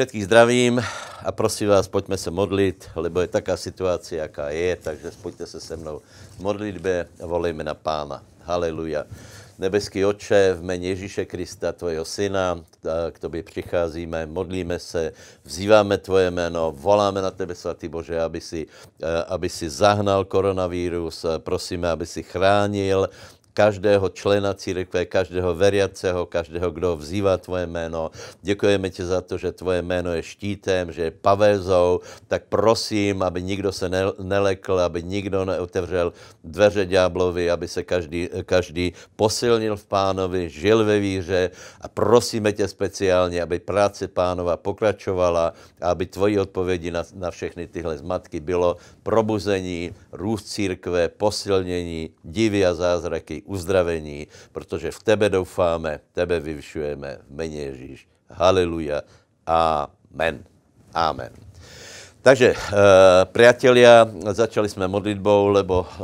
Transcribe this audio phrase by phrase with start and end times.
[0.00, 0.80] Všetkých zdravím
[1.20, 5.60] a prosím vás, poďme sa modliť, lebo je taká situácia, aká je, takže spojte sa
[5.60, 8.24] se mnou v modlitbe a volejme na Pána.
[8.48, 9.04] Haleluja.
[9.60, 12.64] Nebeský Oče, v mene Ježíše Krista, Tvojho Syna,
[13.12, 15.12] k Tobě přicházíme, modlíme se,
[15.44, 18.64] vzýváme Tvoje jméno, voláme na Tebe, Svatý Bože, aby si,
[19.28, 23.04] aby si zahnal koronavírus, prosíme, aby si chránil
[23.54, 28.10] každého člena církve, každého veriaceho, každého, kdo vzývá tvoje jméno.
[28.42, 33.42] Děkujeme ti za to, že tvoje jméno je štítem, že je pavézou, tak prosím, aby
[33.42, 33.90] nikdo se
[34.22, 36.12] nelekl, aby nikdo neotevřel
[36.44, 41.50] dveře ďáblovi, aby se každý, každý posilnil v pánovi, žil ve víře.
[41.80, 47.66] A prosíme tě speciálně, aby práce pánova pokračovala a aby tvoji odpovědi na, na všechny
[47.66, 56.00] tyhle zmatky bylo probuzení, růst církve, posilnění, divy a zázraky, uzdravení, protože v tebe doufáme,
[56.12, 58.08] tebe vyvyšujeme v mene Ježíš.
[58.30, 59.02] Haleluja.
[59.46, 60.44] Amen.
[60.94, 61.32] Amen.
[62.22, 62.56] Takže, e,
[63.24, 65.94] priatelia, začali jsme modlitbou, lebo e,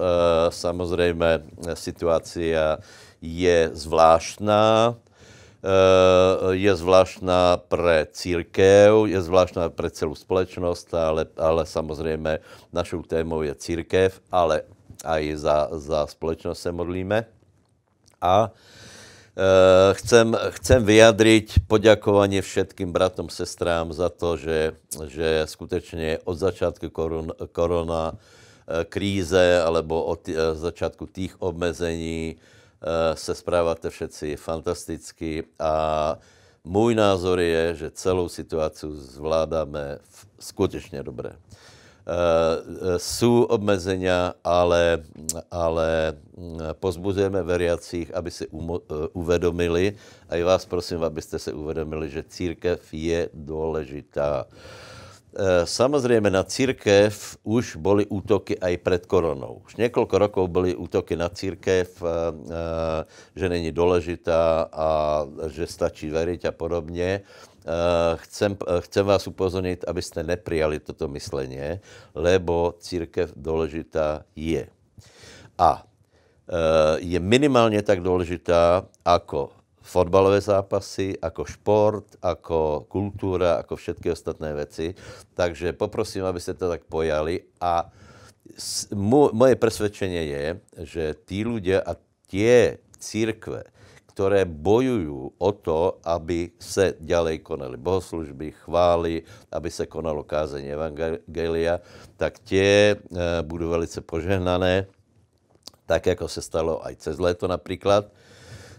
[0.51, 1.43] samozřejmě
[1.75, 2.79] situácia
[3.21, 4.95] je zvláštná.
[4.97, 12.39] E, je zvláštna pre církev, je zvláštna pre celú společnosť, ale, ale samozřejmě
[12.73, 14.63] našou témou je církev, ale
[15.05, 17.25] aj za, za společnost se modlíme.
[18.21, 18.51] A e,
[19.95, 27.33] chcem, chcem vyjadriť poďakovanie všetkým bratom, sestrám za to, že, že skutečne od začátku koron,
[27.53, 32.37] korona e, kríze alebo od e, začátku tých obmezení
[33.15, 35.75] se správate všetci fantasticky a
[36.65, 39.99] můj názor je, že celou situaci zvládáme
[40.41, 41.37] skutečně dobře.
[42.07, 45.03] Eh, sú obmedzenia, ale,
[45.51, 49.99] ale mm, pozbuzujeme veriacích, aby si umo, eh, uvedomili,
[50.31, 54.47] a i vás prosím, abyste si uvedomili, že církev je důležitá.
[54.47, 59.67] Eh, Samozřejmě na církev už byly útoky aj před koronou.
[59.67, 61.91] Už několik rokov byly útoky na církev,
[63.37, 64.89] že není důležitá a
[65.51, 67.27] že stačí veriť a podobně.
[67.67, 71.83] Eh, chcem, eh, chcem vás upozornit, abyste neprijali toto myslenie,
[72.15, 74.71] lebo církev důležitá je.
[75.59, 79.51] A eh, je minimálně tak důležitá jako
[79.83, 84.95] fotbalové zápasy, jako šport, jako kultura, jako všetky ostatné věci.
[85.35, 87.43] Takže poprosím, abyste to tak pojali.
[87.61, 87.91] A
[89.35, 90.45] moje presvedčenie je,
[90.87, 91.99] že tí ľudia a
[92.31, 93.67] tie církve,
[94.17, 99.21] ktoré bojujú o to, aby se ďalej konali bohoslužby, chvály,
[99.53, 101.85] aby se konalo kázenie Evangelia,
[102.17, 104.89] tak tie e, budú velice požehnané,
[105.85, 108.09] tak jako se stalo aj cez léto například,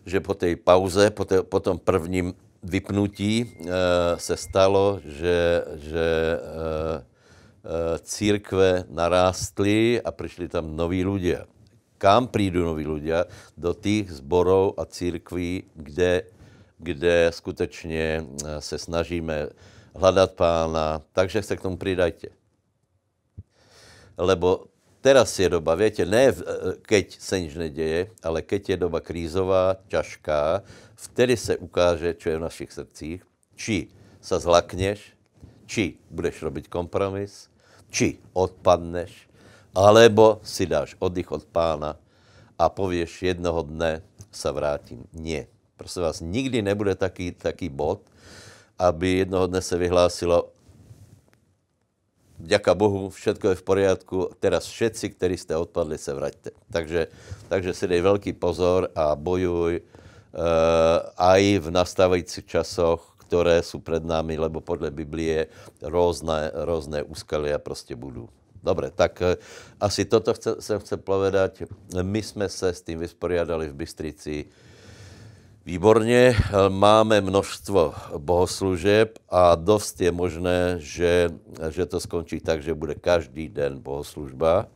[0.09, 2.33] že po té pauze, po, té, po tom prvním
[2.65, 3.47] vypnutí e,
[4.17, 6.49] se stalo, že, že e,
[6.97, 11.45] e, církve narástly a přišli tam noví ľudia
[11.97, 13.25] kam prídu noví ľudia?
[13.57, 16.23] Do tých zborov a církví, kde,
[16.77, 19.49] kde skutečně eh, se snažíme
[19.95, 21.01] hledat pána.
[21.13, 22.27] Takže se k tomu pridajte.
[24.17, 24.69] Lebo
[25.01, 26.35] teraz je doba, viete, ne eh,
[26.81, 30.63] keď se nič neděje, ale keď je doba krízová, ťažká,
[30.95, 33.21] vtedy se ukáže, čo je v našich srdcích,
[33.55, 33.89] či
[34.21, 35.13] sa zlakneš,
[35.67, 37.49] či budeš robiť kompromis,
[37.91, 39.26] či odpadneš,
[39.77, 42.01] alebo si dáš oddych od pána
[42.57, 44.01] a povieš, jednoho dne
[44.33, 45.05] sa vrátim.
[45.13, 45.45] Nie.
[45.77, 48.01] Prosím vás, nikdy nebude taký, taký bod,
[48.81, 50.49] aby jednoho dne se vyhlásilo,
[52.41, 56.49] ďaká Bohu, všetko je v poriadku, teraz všetci, ktorí ste odpadli, se vraťte.
[56.73, 57.01] Takže,
[57.45, 59.85] takže si dej veľký pozor a bojuj uh,
[61.17, 65.53] aj v nastávajících časoch, ktoré sú pred nami, lebo podľa Biblie
[65.85, 68.29] rôzne, rôzne úskalia prostě budú.
[68.63, 69.37] Dobre, tak e,
[69.79, 71.63] asi toto chce, jsem chce povedať.
[72.01, 74.45] My jsme se s tím vysporiadali v Bystrici
[75.65, 76.35] výborně.
[76.69, 81.29] Máme množstvo bohoslužeb a dost je možné, že,
[81.69, 84.63] že to skončí tak, že bude každý den bohoslužba.
[84.63, 84.67] E,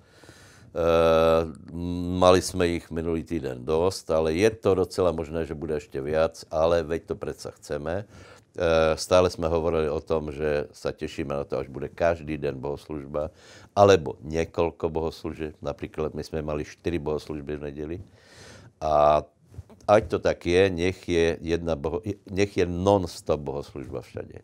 [2.20, 6.46] mali jsme jich minulý týden dost, ale je to docela možné, že bude ještě viac,
[6.52, 8.06] ale veď to přece chceme.
[8.58, 12.60] Eh, stále jsme hovorili o tom, že se těšíme na to, až bude každý den
[12.60, 13.32] bohoslužba,
[13.76, 15.56] alebo několik bohoslužeb.
[15.62, 18.02] Například my jsme mali čtyři bohoslužby v neděli.
[18.82, 19.24] A
[19.88, 22.02] ať to tak je, nech je, jedna boho,
[22.32, 24.44] nech je non-stop bohoslužba všade.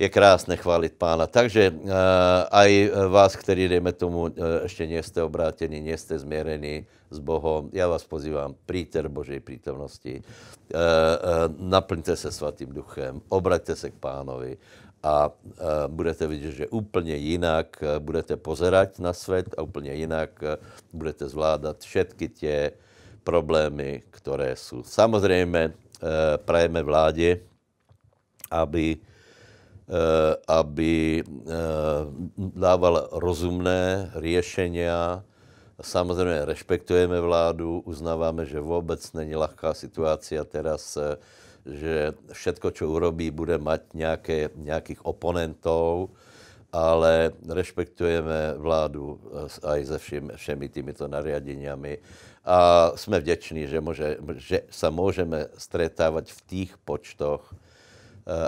[0.00, 1.28] Je krásne chváliť pána.
[1.28, 2.70] Takže uh, aj
[3.12, 7.84] vás, ktorí, dejme tomu, uh, ešte nie ste obrátení, nie ste zmierení s Bohom, ja
[7.84, 10.24] vás pozývam, príter Božej prítomnosti.
[10.72, 14.56] Uh, naplňte sa Svatým duchem, obraťte sa k pánovi
[15.00, 15.32] a
[15.88, 20.60] budete vidieť, že úplne inak budete pozerať na svet a úplne inak
[20.92, 22.76] budete zvládať všetky tie
[23.24, 24.84] problémy, ktoré sú.
[24.84, 25.72] Samozrejme,
[26.44, 27.40] prajeme vláde,
[28.52, 29.09] aby Eh,
[30.46, 31.24] aby eh,
[32.38, 35.26] dával rozumné riešenia.
[35.80, 41.18] Samozrejme, rešpektujeme vládu, uznáváme, že vôbec není ľahká situácia teraz, eh,
[41.66, 46.14] že všetko, čo urobí, bude mať nejaké, nejakých oponentov,
[46.70, 49.18] ale rešpektujeme vládu
[49.66, 51.98] aj se všemi, všemi týmito nariadeniami
[52.46, 54.08] a sme vděční, že, môže,
[54.38, 57.68] že sa môžeme stretávať v tých počtoch, Eh,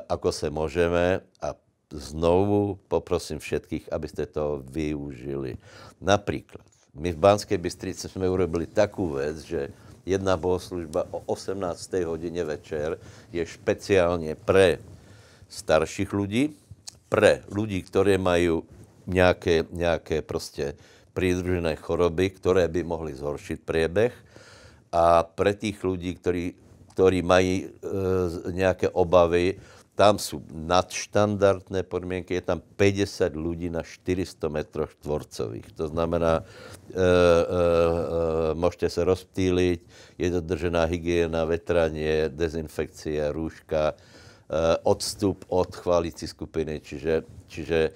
[0.08, 1.48] ako se môžeme a
[1.92, 5.60] znovu poprosím všetkých, aby ste to využili.
[6.00, 6.64] Napríklad,
[6.96, 9.72] my v Banskej Bystrici sme urobili takú vec, že
[10.04, 12.04] jedna bohoslužba o 18.
[12.04, 12.96] hodine večer
[13.30, 14.80] je špeciálne pre
[15.48, 16.56] starších ľudí,
[17.12, 18.64] pre ľudí, ktorí majú
[19.04, 20.74] nejaké, nejaké prostě
[21.12, 24.12] pridružené choroby, ktoré by mohli zhoršiť priebeh
[24.92, 26.56] a pre tých ľudí, ktorí
[26.92, 27.66] ktorí mají e,
[28.52, 29.56] nejaké obavy,
[29.92, 35.68] tam sú nadštandardné podmienky, je tam 50 ľudí na 400 metroch štvorcových.
[35.76, 37.06] To znamená, e, e, e,
[38.56, 39.80] môžete sa rozptýliť,
[40.16, 43.94] je dodržená hygiena, vetranie, dezinfekcia, rúška, e,
[44.88, 47.92] odstup od chválicí skupiny, čiže, čiže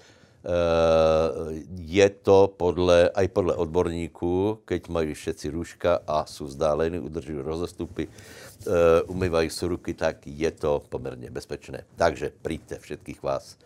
[1.74, 8.06] je to podle, aj podle odborníků, keď mají všetci rúška a sú vzdálení, udržujú rozostupy,
[8.06, 11.82] uh, umývajú si ruky, tak je to pomerne bezpečné.
[11.98, 13.58] Takže príďte všetkých vás.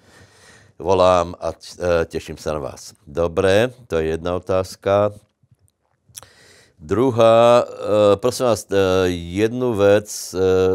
[0.81, 2.97] Volám a uh, teším sa na vás.
[3.05, 5.13] Dobre, to je jedna otázka.
[6.81, 7.69] Druhá,
[8.25, 8.65] prosím vás,
[9.13, 10.09] jednu vec,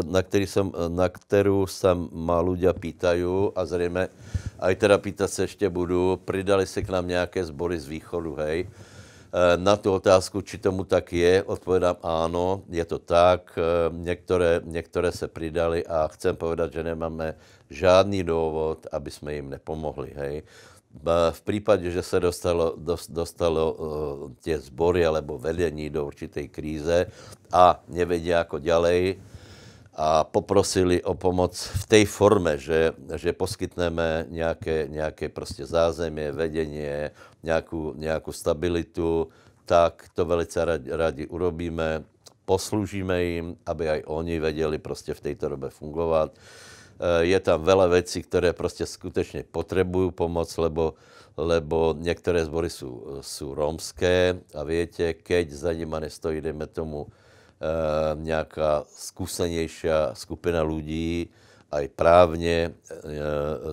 [0.06, 4.06] na, ktorý som, na ktorú sa ma ľudia pýtajú a zrejme
[4.62, 8.70] aj teda pýtať sa ešte budú, pridali sa k nám nejaké zbory z východu, hej.
[9.58, 13.50] Na tú otázku, či tomu tak je, odpovedám áno, je to tak.
[13.90, 17.34] Niektoré, niektoré sa pridali a chcem povedať, že nemáme
[17.66, 20.46] žádný dôvod, aby sme im nepomohli, hej.
[21.04, 22.74] V prípade, že sa dostalo,
[23.10, 23.76] dostalo uh,
[24.40, 27.06] tie zbory alebo vedení do určitej kríze
[27.52, 29.20] a nevedia ako ďalej,
[29.96, 37.16] a poprosili o pomoc v tej forme, že, že poskytneme nejaké, nejaké prostě zázemie, vedenie,
[37.40, 39.32] nejakú, nejakú stabilitu,
[39.64, 42.04] tak to velice radi, radi urobíme.
[42.44, 46.36] Poslužíme im, aby aj oni vedeli prostě v tejto dobe fungovat.
[46.96, 50.94] Eh, je tam veľa vecí, ktoré prostě skutečně potrebujú pomoc, lebo,
[51.36, 57.06] lebo některé zbory sú, sú rómské a viete, keď za nima nestojí, dejme tomu,
[57.56, 61.32] Eh, nejaká skúsenejšia skupina ľudí,
[61.72, 62.70] aj právne e,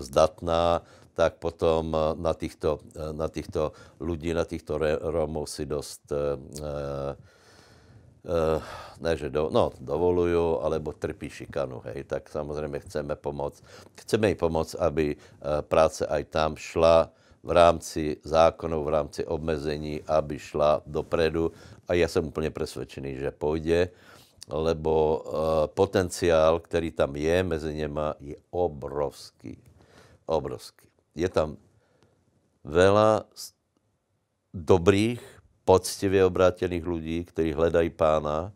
[0.02, 0.82] zdatná,
[1.14, 6.22] tak potom na týchto, na týchto ľudí, na týchto Rómov si dosť e, e,
[9.04, 13.60] ne, že do, no, dovolujú, alebo trpí šikanu, hej, tak samozrejme chceme pomôcť.
[14.00, 15.20] Chceme im pomôcť, aby
[15.68, 17.12] práce aj tam šla
[17.44, 21.52] v rámci zákonov, v rámci obmezení, aby šla dopredu
[21.92, 23.92] a ja som úplne presvedčený, že pôjde,
[24.48, 25.20] lebo uh,
[25.72, 29.60] potenciál, ktorý tam je mezi něma, je obrovský.
[30.28, 30.88] Obrovský.
[31.16, 31.60] Je tam
[32.64, 33.28] veľa
[34.56, 35.20] dobrých,
[35.66, 38.52] poctivě obrátených ľudí, ktorí hledají pána.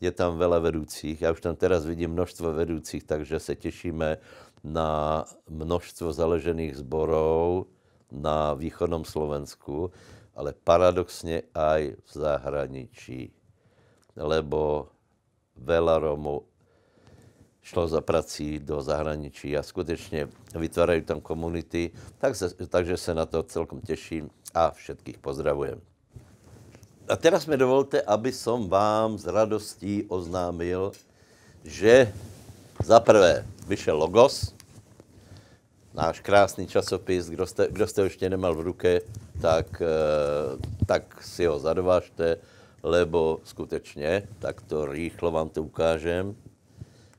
[0.00, 1.20] Je tam veľa vedúcich.
[1.20, 4.16] Ja už tam teraz vidím množstvo vedúcich, takže se tešíme
[4.64, 7.68] na množstvo založených zborov
[8.12, 9.92] na východnom Slovensku
[10.40, 13.20] ale paradoxne aj v zahraničí.
[14.16, 14.88] Lebo
[15.60, 16.48] veľa Romov
[17.60, 22.32] šlo za prací do zahraničí a skutečne vytvárajú tam komunity, tak
[22.72, 25.89] takže sa na to celkom teším a všetkých pozdravujem.
[27.10, 30.94] A teraz mi dovolte, aby som vám z radostí oznámil,
[31.66, 32.06] že
[32.78, 34.54] za prvé vyšel Logos,
[35.90, 39.00] náš krásný časopis, kdo jste, kdo jste ještě nemal v ruke,
[39.42, 40.54] tak, eh,
[40.86, 42.38] tak si ho zadvážte,
[42.82, 46.38] lebo skutečně, tak to rýchlo vám to ukážem.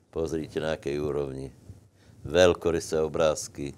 [0.08, 1.52] Pozrite na jaké úrovni.
[2.24, 3.76] Velkorysé obrázky,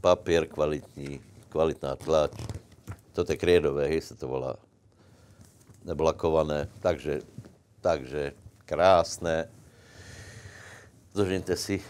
[0.00, 1.20] papier kvalitní,
[1.52, 2.32] kvalitná tlač.
[3.16, 4.56] To je krédové, hej, se to volá.
[5.84, 7.24] Neblakované, takže,
[7.80, 8.36] takže
[8.68, 9.48] krásné.
[11.16, 11.80] Zožente si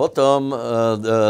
[0.00, 0.58] Potom uh,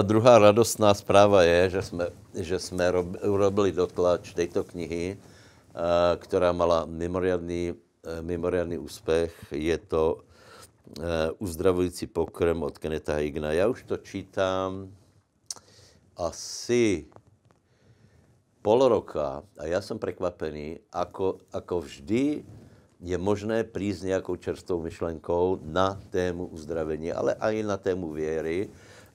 [0.06, 2.04] druhá radostná správa je, že jsme,
[2.38, 9.34] že jsme rob, urobili dotlač tejto knihy, uh, která mala mimoriadný, uh, mimoriadný úspěch.
[9.50, 11.04] Je to uh,
[11.42, 13.52] uzdravující pokrm od Keneta Higna.
[13.52, 14.94] Já už to čítám
[16.16, 17.10] asi
[18.62, 22.44] pol roka a já jsem prekvapený, ako, ako vždy
[23.00, 28.68] je možné prísť nejakou čerstvou myšlenkou na tému uzdravení, ale aj na tému věry.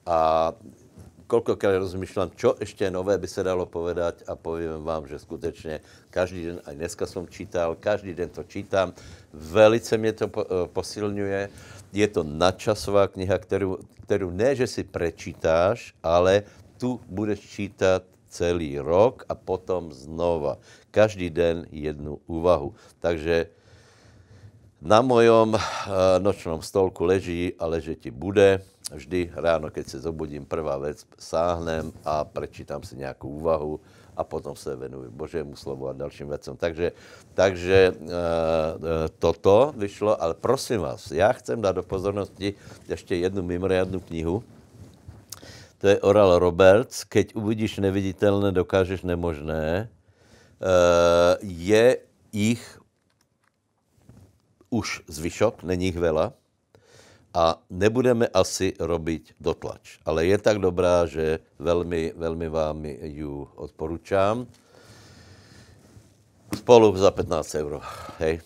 [0.06, 0.50] A
[1.30, 6.50] koľkokrát rozmýšľam, čo ešte nové by se dalo povedať a poviem vám, že skutečne každý
[6.50, 8.94] den, aj dneska som čítal, každý den to čítam,
[9.34, 10.28] velice mě to
[10.74, 11.50] posilňuje.
[11.94, 13.78] Je to nadčasová kniha, kterou,
[14.10, 16.44] kterou ne, že si prečítáš, ale
[16.78, 20.60] tu budeš čítať celý rok a potom znova.
[20.92, 22.76] Každý den jednu úvahu.
[23.00, 23.48] Takže
[24.84, 25.62] na mojom uh,
[26.20, 28.60] nočnom stolku leží a ležet ti bude.
[28.92, 33.80] Vždy ráno, keď se zobudím, prvá vec, sáhnem a prečítam si nějakou úvahu
[34.14, 36.54] a potom se venuju Božému slovu a dalším vecem.
[36.54, 36.92] Takže,
[37.34, 38.14] takže uh, uh,
[39.20, 42.54] toto vyšlo, ale prosím vás, já chcem dát do pozornosti
[42.88, 44.44] ještě jednu mimoriadnu knihu,
[45.86, 49.86] to je Oral Roberts, keď uvidíš neviditelné, dokážeš nemožné.
[50.58, 52.02] Uh, je
[52.34, 52.64] ich
[54.74, 56.34] už zvyšok, není ich veľa
[57.38, 60.02] a nebudeme asi robiť dotlač.
[60.10, 64.50] Ale je tak dobrá, že veľmi, veľmi vám ju odporúčam.
[66.50, 67.86] Spolu za 15 eur.
[68.26, 68.42] Hej.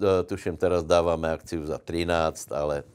[0.00, 2.88] Tuším, teraz dávame akciu za 13, ale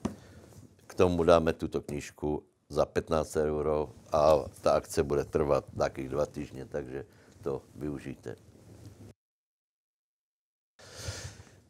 [0.90, 6.26] k tomu dáme túto knižku za 15 eur a ta akce bude trvat takých dva
[6.28, 7.08] týždne, takže
[7.40, 8.36] to využijte.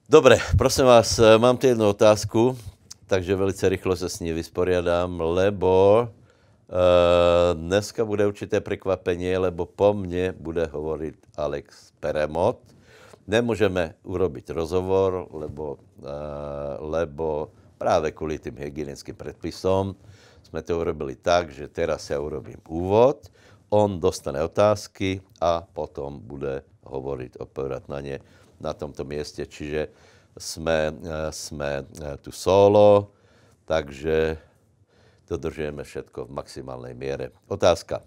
[0.09, 2.57] Dobre, prosím vás, mám tu jednu otázku,
[3.05, 6.77] takže velice rychlo se s ní vysporiadám, lebo uh,
[7.53, 12.57] dneska bude určité překvapení, lebo po mně bude hovorit Alex Peremot.
[13.27, 16.05] Nemůžeme urobiť rozhovor, lebo, uh,
[16.79, 19.95] lebo práve kvůli tým hygienickým predpisom
[20.55, 23.27] jsme to urobili tak, že teraz ja urobím úvod,
[23.67, 28.23] on dostane otázky a potom bude hovoriť, odpovedať na ne
[28.63, 29.43] na tomto mieste.
[29.43, 29.91] Čiže
[30.39, 30.95] jsme,
[31.35, 31.83] jsme
[32.23, 33.11] tu solo,
[33.67, 34.39] takže
[35.27, 37.35] dodržujeme všetko v maximálnej miere.
[37.51, 37.99] Otázka.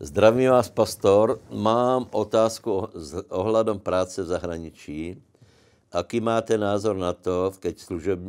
[0.00, 1.36] Zdravím vás, pastor.
[1.52, 2.88] Mám otázku
[3.28, 5.20] ohľadom práce v zahraničí.
[5.92, 8.20] Aký máte názor na to, keď služeb,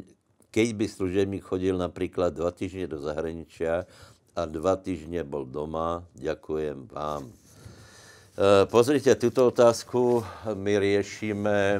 [0.55, 3.83] keď by služebník chodil napríklad dva týždne do zahraničia
[4.31, 7.27] a dva týždne bol doma, ďakujem vám.
[7.27, 10.23] E, pozrite, tuto otázku
[10.55, 11.79] my riešime e,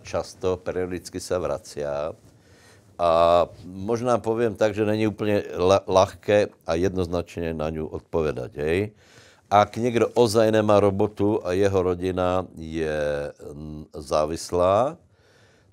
[0.00, 2.16] často, periodicky sa vracia.
[2.96, 3.10] A
[3.68, 5.44] možná poviem tak, že není úplně
[5.84, 8.52] ľahké a jednoznačně na ňu odpovedať.
[8.56, 8.96] Hej?
[9.50, 13.28] Ak někdo ozaj nemá robotu a jeho rodina je
[13.92, 14.96] závislá,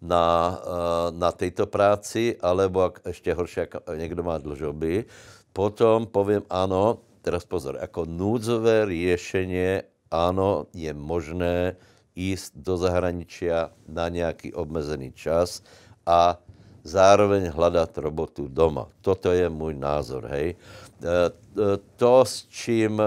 [0.02, 5.06] na, eh, na tejto práci, alebo ak ešte horšie, ak niekto má dlžoby.
[5.54, 11.78] Potom poviem áno, teraz pozor, ako núdzové riešenie, áno, je možné
[12.18, 15.64] ísť do zahraničia na nejaký obmedzený čas
[16.04, 16.42] a
[16.82, 18.90] zároveň hľadať robotu doma.
[19.06, 20.58] Toto je môj názor, hej.
[21.02, 23.06] Eh, to, s čím uh,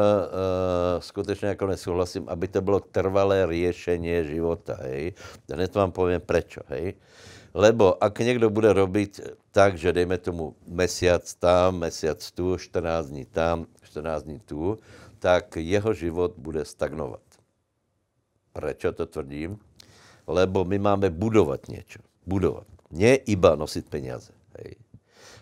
[0.99, 5.15] skutečně jako nesouhlasím, aby to bylo trvalé riešenie života, hej.
[5.49, 6.99] Hned vám poviem prečo, hej.
[7.55, 9.21] Lebo ak někdo bude robiť
[9.55, 14.79] tak, že dejme tomu mesiac tam, mesiac tu, 14 dní tam, 14 dní tu,
[15.19, 17.23] tak jeho život bude stagnovat.
[18.53, 19.59] Prečo to tvrdím?
[20.27, 21.99] Lebo my máme budovat něco.
[22.27, 22.67] Budovat.
[22.91, 24.33] Nie iba nosit peniaze.
[24.59, 24.84] Hej.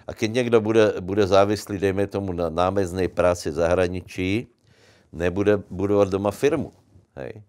[0.07, 4.47] A keď někdo bude, bude závislý, dejme tomu, na námeznej práci v zahraničí,
[5.13, 6.73] nebude budovat doma firmu.
[7.17, 7.43] Hej.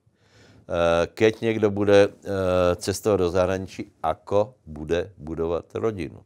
[0.64, 6.24] Eh, keď někdo bude eh, cestovat do zahraničí, ako bude budovat rodinu.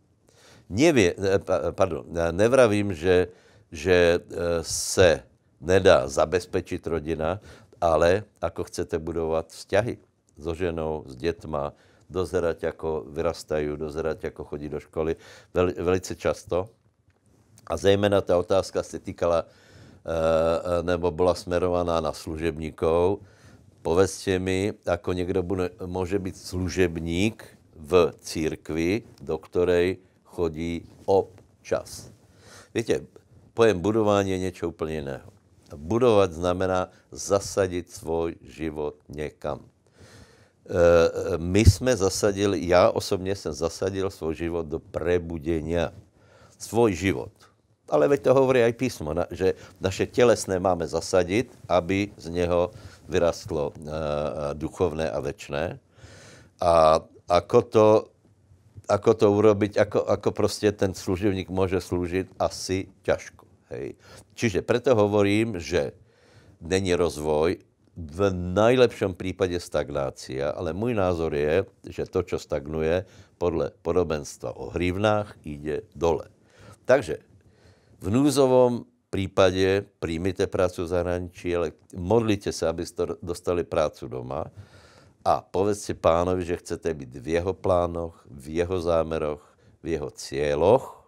[0.69, 1.39] Nevě, eh,
[1.71, 3.27] pardon, nevravím, že,
[3.71, 4.19] že
[4.61, 5.23] se
[5.61, 7.41] nedá zabezpečit rodina,
[7.81, 9.97] ale ako chcete budovat vzťahy
[10.37, 11.73] so ženou, s dětma,
[12.09, 15.15] dozerať, ako vyrastají, dozerať, ako chodí do školy,
[15.53, 16.71] vel, velice často.
[17.67, 23.19] A zejména ta otázka se týkala, eh, nebo byla smerovaná na služebníkov.
[23.81, 27.43] Povedzte mi, ako někdo bude, může být služebník
[27.75, 32.11] v církvi, do ktorej chodí občas.
[32.75, 33.01] Víte,
[33.53, 35.29] pojem budování je něco úplně jiného.
[35.75, 39.59] Budovat znamená zasadit svůj život někam.
[41.37, 45.91] My jsme zasadili, já osobně jsem zasadil svůj život do prebudenia.
[46.57, 47.31] svoj život.
[47.87, 52.75] Ale veď to hovorí aj písmo, že naše telesné máme zasadiť, aby z neho
[53.07, 55.79] vyrastlo uh, duchovné a večné.
[56.59, 56.99] A
[57.31, 57.87] ako to,
[58.91, 63.47] ako to urobiť, ako, ako proste ten služebník môže slúžiť, asi ťažko.
[63.71, 63.95] Hej.
[64.35, 65.95] Čiže preto hovorím, že
[66.59, 67.63] není rozvoj,
[67.97, 73.09] v najlepšom prípade stagnácia, ale môj názor je, že to, čo stagnuje,
[73.41, 76.29] podľa podobenstva o hrivnách, ide dole.
[76.85, 77.25] Takže
[77.97, 84.45] v núzovom prípade príjmite prácu v zahraničí, ale modlite sa, aby ste dostali prácu doma
[85.25, 89.41] a povedzte pánovi, že chcete byť v jeho plánoch, v jeho zámeroch,
[89.81, 91.01] v jeho cieľoch,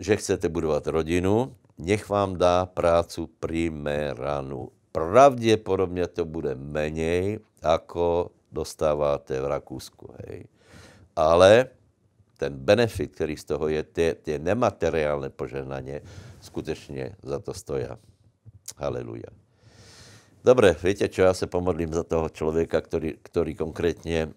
[0.00, 4.72] že chcete budovať rodinu, nech vám dá prácu primeranú.
[4.96, 10.08] Pravdepodobne to bude menej, ako dostávate v Rakúsku.
[10.24, 10.48] Hej.
[11.12, 11.76] Ale
[12.40, 16.00] ten benefit, ktorý z toho je, tie, tie nemateriálne požehnanie,
[16.40, 18.00] skutečne za to stoja.
[18.80, 19.28] Haleluja.
[20.40, 24.28] Dobre, viete čo, ja sa pomodlím za toho človeka, ktorý, ktorý konkrétne e,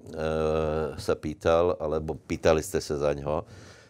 [0.98, 3.46] sa pýtal, alebo pýtali ste sa za ňo.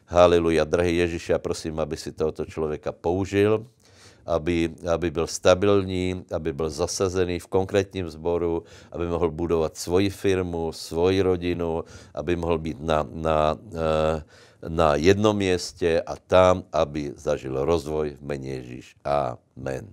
[0.05, 3.63] Haleluja, drahý Ježiš, ja prosím, aby si tohoto človeka použil,
[4.25, 10.71] aby, aby byl stabilní, aby byl zasazený v konkrétním zboru, aby mohl budovat svoji firmu,
[10.71, 11.83] svoji rodinu,
[12.13, 14.23] aby mohl být na, na, eh,
[14.69, 18.95] na jednom městě a tam, aby zažil rozvoj v mene Ježíš.
[19.03, 19.87] Amen.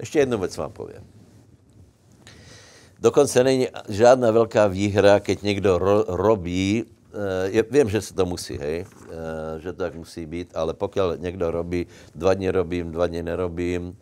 [0.00, 1.14] Ještě jednu věc vám povím.
[2.98, 6.84] Dokonce není žádná velká výhra, keď někdo ro, robí
[7.54, 8.84] je, viem, že sa to musí, hej,
[9.62, 13.94] že to tak musí byť, ale pokiaľ niekto robí, dva dny robím, dva dny nerobím,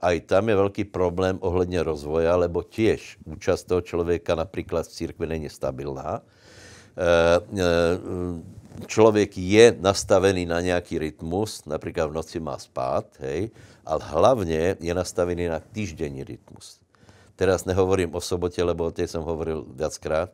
[0.00, 5.26] aj tam je veľký problém ohledne rozvoja, lebo tiež účasť toho človeka napríklad v církvi
[5.28, 6.24] není stabilná.
[8.76, 13.52] Človek je nastavený na nejaký rytmus, napríklad v noci má spát, hej,
[13.84, 16.80] ale hlavne je nastavený na týždenní rytmus.
[17.36, 20.32] Teraz nehovorím o sobote, lebo o tej som hovoril viackrát,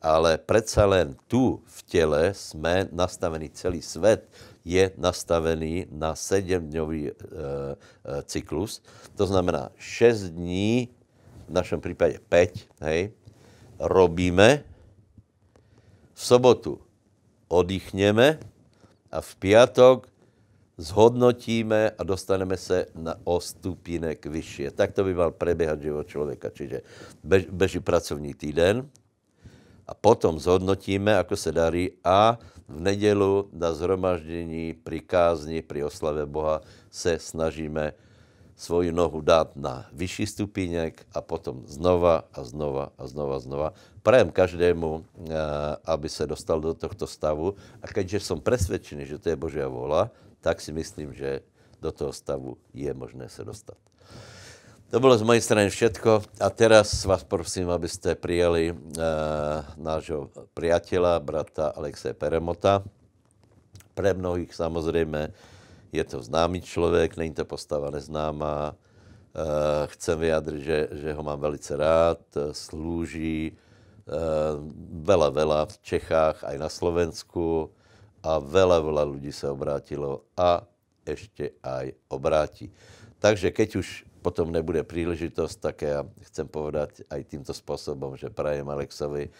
[0.00, 4.28] ale predsa len tu v tele sme nastavení, celý svet
[4.66, 7.14] je nastavený na 7-dňový e, e,
[8.26, 8.82] cyklus.
[9.14, 10.90] To znamená 6 dní,
[11.46, 13.14] v našom prípade 5, hej,
[13.78, 14.66] robíme,
[16.16, 16.80] v sobotu
[17.46, 18.40] oddychneme
[19.12, 20.10] a v piatok
[20.76, 24.76] zhodnotíme a dostaneme sa na o stupínek vyššie.
[24.76, 26.52] Tak to by mal prebiehať život človeka.
[26.52, 26.84] Čiže
[27.24, 28.84] bež, beží pracovní týden,
[29.86, 36.26] a potom zhodnotíme, ako sa darí a v nedelu na zhromaždení, pri kázni, pri oslave
[36.26, 37.94] Boha se snažíme
[38.56, 43.68] svoju nohu dát na vyšší stupínek a potom znova a znova a znova a znova.
[44.02, 45.04] Prajem každému, eh,
[45.84, 50.10] aby se dostal do tohto stavu a keďže som presvedčený, že to je Božia vôľa,
[50.40, 51.44] tak si myslím, že
[51.78, 53.76] do toho stavu je možné sa dostať.
[54.86, 58.74] To bolo z mojej strany všetko a teraz vás prosím, aby ste prijali e,
[59.82, 62.86] nášho priateľa, brata Alexeja Peremota.
[63.98, 65.34] Pre mnohých samozrejme
[65.90, 68.78] je to známy človek, není to postava neznáma.
[69.34, 69.44] E,
[69.90, 72.22] chcem vyjadriť, že, že ho mám velice rád,
[72.54, 73.52] slúži e,
[75.02, 77.74] veľa, veľa v Čechách, aj na Slovensku
[78.22, 80.62] a veľa, veľa ľudí sa obrátilo a
[81.02, 82.70] ešte aj obráti.
[83.18, 88.66] Takže keď už potom nebude príležitosť, tak ja chcem povedať aj týmto spôsobom, že prajem
[88.66, 89.30] Alexovi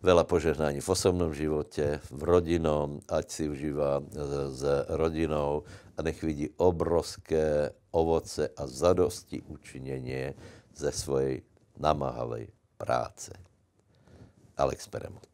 [0.00, 4.00] veľa požehnání v osobnom živote, v rodinom, ať si užíva
[4.48, 4.64] s
[4.96, 10.32] rodinou a nech vidí obrovské ovoce a zadosti učinenie
[10.72, 11.44] ze svojej
[11.76, 12.48] namáhavej
[12.80, 13.36] práce.
[14.56, 15.33] Alex Peremot.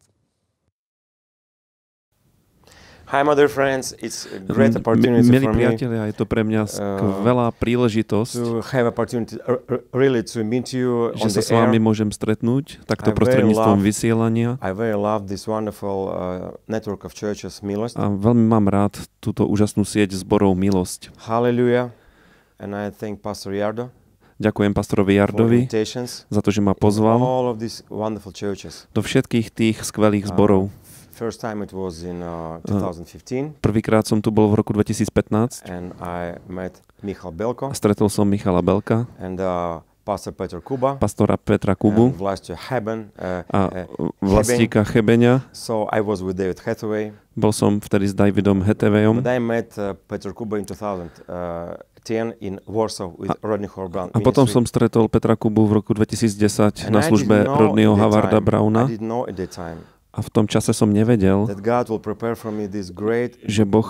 [3.10, 3.90] Hi, my dear friends.
[3.98, 9.34] It's a great opportunity Milí priatelia, je to pre mňa skvelá príležitosť, to have opportunity
[9.50, 9.58] uh,
[9.90, 14.62] really to meet you že sa s vami môžem stretnúť takto prostredníctvom vysielania.
[14.62, 17.98] I very love this wonderful uh, network of churches, Milost.
[17.98, 21.10] A veľmi mám rád túto úžasnú sieť zborov Milosť.
[21.26, 21.90] Hallelujah.
[22.62, 23.90] And I thank Pastor Yardo
[24.40, 25.60] Ďakujem pastorovi Jardovi
[26.32, 28.86] za to, že ma pozval all of these wonderful churches.
[28.94, 30.62] do všetkých tých skvelých Uh, zborov.
[31.20, 35.92] First time it was in uh, 2015 Prvýkrát som tu bol v roku 2015 and
[36.00, 37.68] I met Michal Belko.
[37.68, 40.96] A stretol som Michala Belka, and uh, Pastor Peter Kuba.
[40.96, 43.12] Pastora Petra and Kubu Vlasto Haben.
[43.20, 45.44] Uh, a uh, vlastníka Chebeňa.
[45.52, 47.12] so I was with David Hathaway.
[47.36, 52.64] Bol som vtedy s Davidom Hetevejom But I met uh, Peter Kuba in 2010 in
[52.64, 54.16] Warsaw with Rodney Horbrand.
[54.16, 57.60] a potom som stretol Petra Kubu v roku 2010 And na I službe didn't know
[57.60, 58.88] Rodneyho Havarda time- Browna
[60.10, 61.46] A v tom čase som nevedel,
[63.46, 63.88] že Boh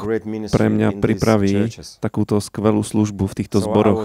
[0.53, 4.05] pre mňa pripraví takúto skvelú službu v týchto zboroch.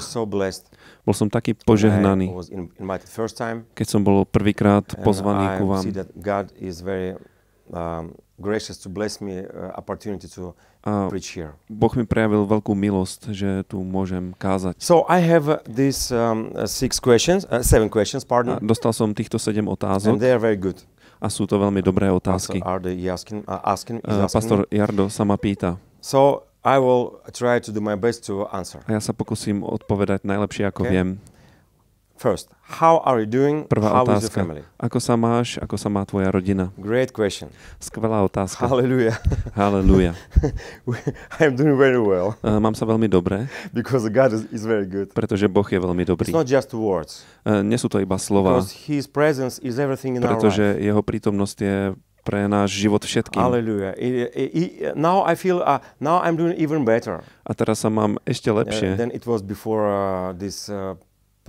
[1.03, 2.31] Bol som taký požehnaný,
[3.75, 5.83] keď som bol prvýkrát And pozvaný ku vám.
[10.85, 11.09] A.
[11.65, 14.77] Boh mi prejavil veľkú milosť, že tu môžem kázať.
[14.77, 18.93] So I have uh, these um, uh, six questions, uh, seven questions, A pardon, dostal
[18.93, 20.77] som týchto sedem and otázok they are very good.
[21.19, 22.57] A sú to veľmi dobré Pastor otázky.
[23.65, 24.75] Asking, uh, Pastor me.
[24.75, 28.81] Jardo sa ma pýta So I will try to do my best to answer.
[28.85, 30.93] a ja sa pokúsim odpovedať najlepšie, ako Okay.
[30.97, 31.09] viem.
[32.15, 32.47] First,
[32.79, 33.67] how are you doing?
[33.67, 34.39] Prvá How is your otázka.
[34.39, 34.63] family?
[34.79, 35.59] Ako sa máš?
[35.59, 36.71] Ako sa má tvoja rodina?
[36.79, 37.51] Great question.
[37.75, 38.63] Skvelá otázka.
[38.63, 39.19] Hallelujah.
[39.59, 40.15] Halelúja.
[41.39, 44.87] I am doing very well Uh, Mám sa veľmi dobre, because God is, is very
[44.87, 45.11] good.
[45.11, 46.31] pretože Boh je veľmi dobrý.
[46.31, 50.15] It's not just words, Uh, Nie sú to iba slova, because His presence is everything
[50.15, 50.55] in our life.
[50.55, 51.77] jeho prítomnosť je
[52.25, 53.37] pre náš život všetkým.
[53.37, 53.93] Hallelujah.
[53.99, 58.17] I- I- now I feel, uh, now I'm doing even better A teraz sa mám
[58.25, 60.95] ešte uh, lepšie, than it was before uh, this uh,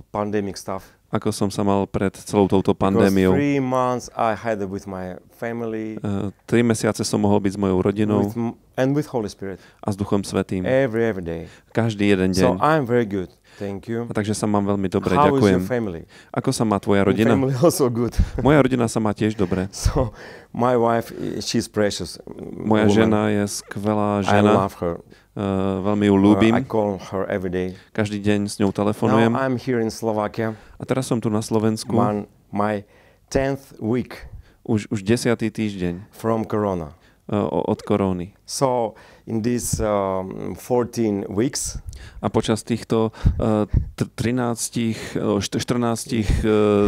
[0.03, 0.93] pandemic stuff.
[1.07, 3.33] ako som sa mal pred celou touto pandémiou.
[3.33, 7.59] three months I had it with my family, Uh, Tri mesiace som mohol byť s
[7.59, 8.37] mojou rodinou with
[8.75, 10.67] and with Holy Spirit a s Duchom Svetým.
[10.67, 11.43] every every day.
[11.73, 12.61] Každý jeden So deň.
[12.61, 13.31] I'm very good.
[13.57, 14.05] Thank you.
[14.05, 15.61] A takže sa mám veľmi dobre, How is your ďakujem.
[15.65, 16.03] family?
[16.29, 17.33] Ako sa má tvoja My rodina?
[17.33, 18.13] family also good.
[18.45, 19.71] Moja rodina sa má tiež dobre.
[19.73, 20.13] So
[20.53, 22.21] my wife, i- she's precious.
[22.53, 22.93] Moja woman.
[22.93, 25.01] žena je skvelá I žena, love her.
[25.37, 25.43] Uh,
[25.85, 26.53] veľmi ju Uh, I ľúbim.
[26.65, 27.77] call her every day.
[27.93, 29.33] Každý deň s ňou Now telefonujem.
[29.37, 30.57] I'm here in Slovakia.
[30.77, 32.83] A teraz som tu na Slovensku One, my
[33.29, 34.25] 10th week
[34.65, 36.97] už, už desiatý týždeň from Corona.
[37.27, 38.39] uh, od koróny.
[38.47, 38.95] So
[39.27, 41.75] in these um, 14 weeks,
[42.23, 43.11] A počas týchto
[43.43, 43.67] uh,
[43.99, 46.87] t- 13, uh, št- 14 uh,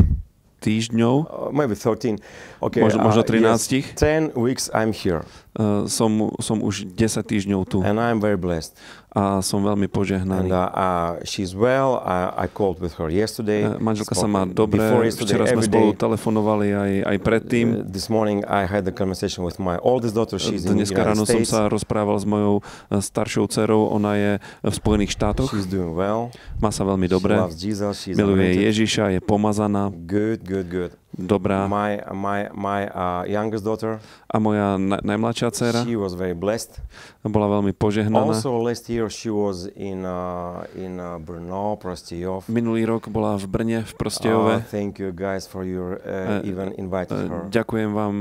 [0.60, 2.18] týždňov, uh, maybe 13,
[2.60, 5.22] okay, možno, možno uh, yes, 13, 10 weeks I'm here.
[5.58, 7.82] Uh, som, som už 10 týždňov tu.
[7.82, 8.78] And I'm very blessed.
[9.18, 10.46] A som veľmi And požehnaný.
[10.46, 10.82] uh, uh,
[11.26, 11.98] she's well.
[12.06, 13.66] I, I called with her yesterday.
[13.66, 14.78] Uh, Manželka sa má dobre,
[15.10, 15.98] včera sme spolu day.
[15.98, 17.66] telefonovali aj, aj predtým.
[17.68, 20.38] Uh, this morning I had the conversation with my oldest daughter.
[20.38, 24.30] She's in Dneska United ráno som sa rozprával s mojou uh, staršou dcerou, ona je
[24.62, 26.30] v Spojených štátoch, She's doing well.
[26.62, 27.98] má sa veľmi She dobre, loves Jesus.
[27.98, 28.66] She's miluje anointed.
[28.70, 30.92] Ježiša, je pomazaná, Good, good, good.
[31.10, 31.64] Dobrá.
[31.64, 36.80] My my my uh, youngest daughter, A moja na- najmladšia dcera she was very blessed.
[37.22, 38.24] bola veľmi požehnaná.
[38.24, 42.48] Also last year she was in uh, in uh, Brno, Prostijov.
[42.48, 44.54] Minulý rok bola v Brne, v Uh, Prostejove.
[44.68, 48.14] thank you guys for your uh, Uh, even invited Uh, her Ďakujem vám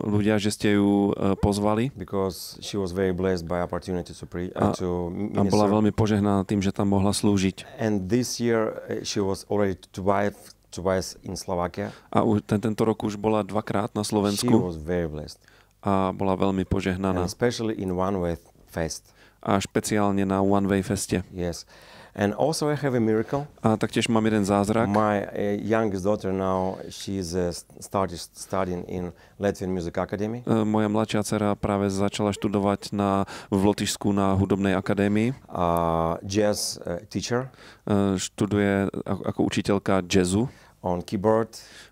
[0.00, 4.54] ľudia, že ste ju uh, pozvali because she was very blessed by opportunity to pre
[4.54, 5.74] uh, A- to a bola minister.
[5.74, 7.66] veľmi požehnaná tým, že tam mohla slúžiť.
[7.76, 11.92] And this year she was already twice twice in Slovakia.
[12.08, 15.38] A už, ten, tento rok už bola dvakrát na She Slovensku was very blessed,
[15.84, 17.22] a bola veľmi and požehnaná.
[17.28, 18.40] especially in One Way
[18.72, 19.12] Fest.
[19.42, 21.26] A špeciálne na One Way Feste.
[21.34, 21.66] Yes,
[22.14, 23.50] and also I have a miracle.
[23.58, 24.86] A taktiež mám jeden zázrak.
[24.86, 29.10] My uh, youngest daughter now she's uh, st- started studying in
[29.42, 30.46] Latvian Music Academy.
[30.46, 35.34] E, Moja mladšia dcera práve začala študovať na, v Lotyšsku na hudobnej akadémii.
[35.50, 37.50] Uh, jazz uh, teacher
[37.82, 40.46] E, Študuje ako, ako učiteľka jazzu.
[40.82, 41.48] On keyboard.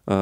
[0.06, 0.16] E, e,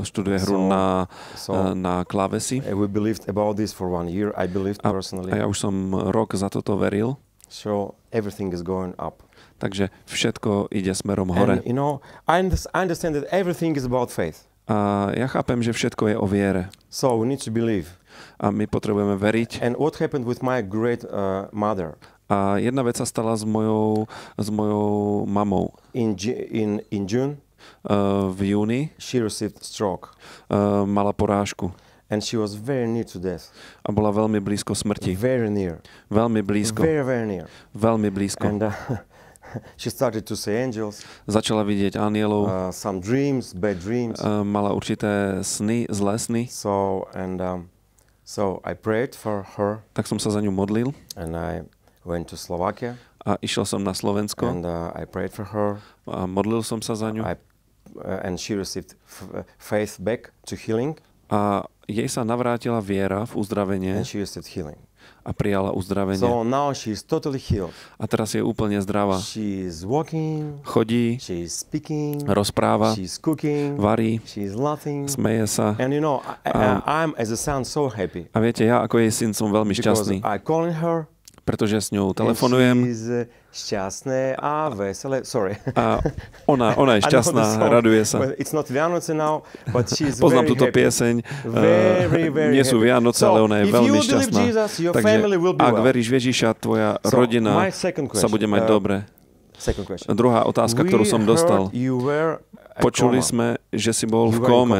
[0.00, 2.60] e, Študuje hru So- na, So na klávesi.
[2.60, 4.32] uh, we believed about this for one year.
[4.36, 5.32] I believed A, personally.
[5.32, 5.72] a ja už som
[6.12, 7.16] rok za toto veril.
[7.48, 9.24] So everything is going up.
[9.58, 11.58] Takže všetko ide smerom hore.
[11.58, 11.98] And you know,
[12.28, 14.44] I, under- I understand that everything is about faith.
[14.68, 16.68] A ja chápem, že všetko je o viere.
[16.92, 17.96] So we need to believe.
[18.36, 19.64] A my potrebujeme veriť.
[19.64, 21.96] And what happened with my great uh, mother
[22.28, 24.04] A jedna vec sa stala s mojou,
[24.36, 25.72] s mojou mamou.
[25.96, 26.12] in
[26.52, 27.40] in in June?
[27.84, 30.10] Uh, v júni She received stroke,
[30.50, 31.70] uh, mala porážku
[32.08, 33.52] and she was very near to death.
[33.84, 35.12] a bola veľmi blízko smrti.
[35.12, 35.84] Very near.
[36.08, 36.80] Veľmi blízko.
[36.80, 37.46] Very very near.
[37.76, 38.48] Veľmi blízko.
[38.48, 38.72] And uh,
[39.80, 44.16] she started to see angels, Začala vidieť anielov, uh, some dreams, bad dreams.
[44.24, 47.68] uh, mala určité sny, zlé sny, So and um,
[48.24, 51.64] so I prayed for her, tak som sa za ňu modlil and I
[52.08, 55.84] went to Slovakia, a išiel som na Slovensko and uh, I prayed for her.
[56.08, 57.36] a modlil som sa za ňu I,
[58.22, 58.94] and she received
[59.32, 60.96] uh, faith back to healing,
[61.28, 64.76] a jej sa navrátila viera v uzdravenie and she received healing.
[65.24, 66.24] a prijala uzdravenie.
[66.24, 67.72] So now she's totally healed.
[68.00, 69.20] A teraz je úplne zdravá.
[69.20, 75.04] She's walking, Chodí, she's speaking, rozpráva, she's cooking, varí, she's laughing.
[75.04, 75.76] smeje sa.
[75.76, 79.04] And you know, I, Um, I'm as a son so happy A viete, ja ako
[79.04, 81.04] jej syn som veľmi šťastný, I calling her,
[81.44, 85.24] pretože s ňou telefonujem she's uh, šťastné a veselé.
[85.24, 85.56] Sorry.
[85.72, 85.98] a
[86.44, 88.32] ona, ona je šťastná, raduje sa.
[88.36, 90.76] It's not Vianoce now, but she's Poznám very túto happy.
[90.84, 91.14] pieseň.
[91.48, 92.76] Very, eh, very Nie sú.
[92.78, 94.40] Vianoce, So, ale ona je veľmi šťastná.
[94.46, 95.14] Jesus, Takže
[95.58, 95.84] ak well.
[95.84, 97.52] veríš Ježiša, tvoja So, rodina
[98.14, 98.96] sa bude mať uh, dobre.
[100.06, 101.62] Druhá otázka, ktorú We som heard dostal.
[102.78, 104.78] Počuli sme, že si bol v kóme.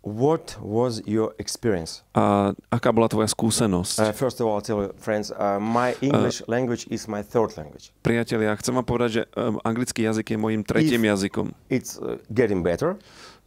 [0.00, 2.00] What was your experience?
[2.16, 4.00] A aká bola tvoja skúsenosť?
[4.00, 7.52] Uh, first of all, I'll tell you, friends, uh, my English language is my third
[7.60, 7.92] language.
[8.00, 11.46] Priatelia, chcem vám povedať, že um, anglický jazyk je mojim tretím If- jazykom.
[11.68, 12.96] It's uh, getting better,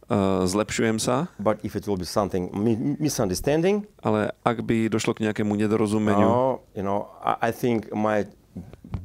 [0.04, 5.16] Uh, zlepšujem sa, but if it will be something mi- misunderstanding, ale ak by došlo
[5.16, 8.28] k nejakému nedorozumeniu, oh, you know, I, I think my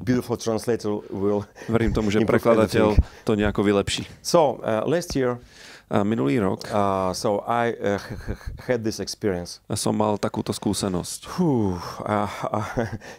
[0.03, 1.47] beautiful translator will.
[1.71, 4.03] verím tomu, že prekladateľ to nejako vylepší.
[4.19, 5.39] So uh, last year,
[6.05, 7.97] minulý rok uh, so I uh,
[8.69, 9.57] had this experience.
[9.73, 11.25] som mal takúto skúsenosť.
[11.33, 12.29] Whew, uh,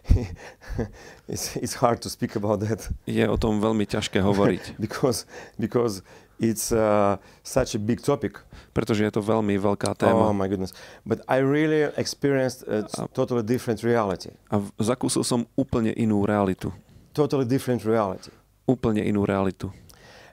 [1.28, 5.26] it's, it's hard to speak about that Je o tom veľmi ťažké hovoriť, because
[5.58, 6.02] because
[6.38, 8.38] it's uh, such a big topic.
[8.70, 10.24] pretože je to veľmi veľká Oh téma.
[10.30, 10.70] my goodness!
[11.02, 14.30] But I really experienced a totally different reality.
[14.46, 16.70] A v- zakúsil som úplne inú realitu.
[17.12, 18.30] Totally different reality.
[18.70, 19.74] Úplne inú realitu.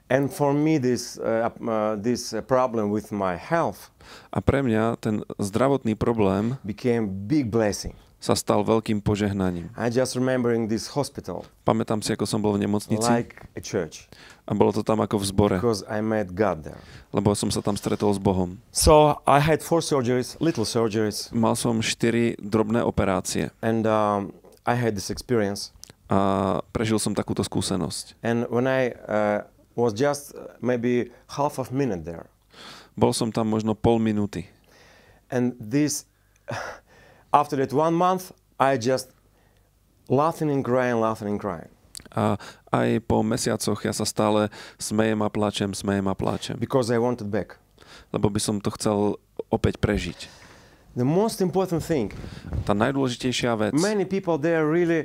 [0.08, 3.92] And for me, this uh, uh, this problem with my health
[4.32, 7.92] A pre mňa ten zdravotný problém became big blessing.
[8.18, 9.70] sa stal veľkým požehnaním.
[9.78, 14.10] I just remembering this hospital Pamätám si, ako som bol v nemocnici like a church
[14.42, 16.82] a bolo to tam ako v zbore, because I met God there.
[17.14, 18.58] lebo som sa tam stretol s Bohom.
[18.74, 24.34] So I had four surgeries, little surgeries, Mal som štyri drobné operácie and um,
[24.66, 25.70] I had this experience.
[26.10, 28.18] a prežil som takúto skúsenosť.
[28.24, 29.46] And when I uh,
[29.78, 32.26] was just uh, maybe half of minute there,
[32.98, 34.50] Bol som tam možno pol minúty.
[35.30, 36.02] and this
[37.32, 39.14] after that one month, I just
[40.10, 41.70] laughing and crying, laughing and crying
[42.16, 42.40] A
[42.72, 44.48] aj po mesiacoch ja sa stále
[44.80, 47.60] smejem a plačem, smejem a plačem, because I wanted back.
[48.10, 49.20] lebo by som to chcel
[49.52, 50.26] opäť prežiť.
[50.96, 52.10] The most important thing,
[52.66, 55.04] Tá najdôležitejšia vec, many people they are really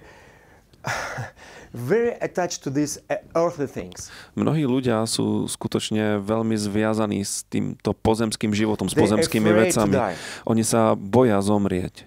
[1.73, 4.11] very attached to these uh, earthly things.
[4.35, 9.97] mnohí ľudia sú skutočne veľmi zviazaní s týmto pozemským životom, s pozemskými vecami.
[10.45, 12.05] Oni sa boja zomrieť.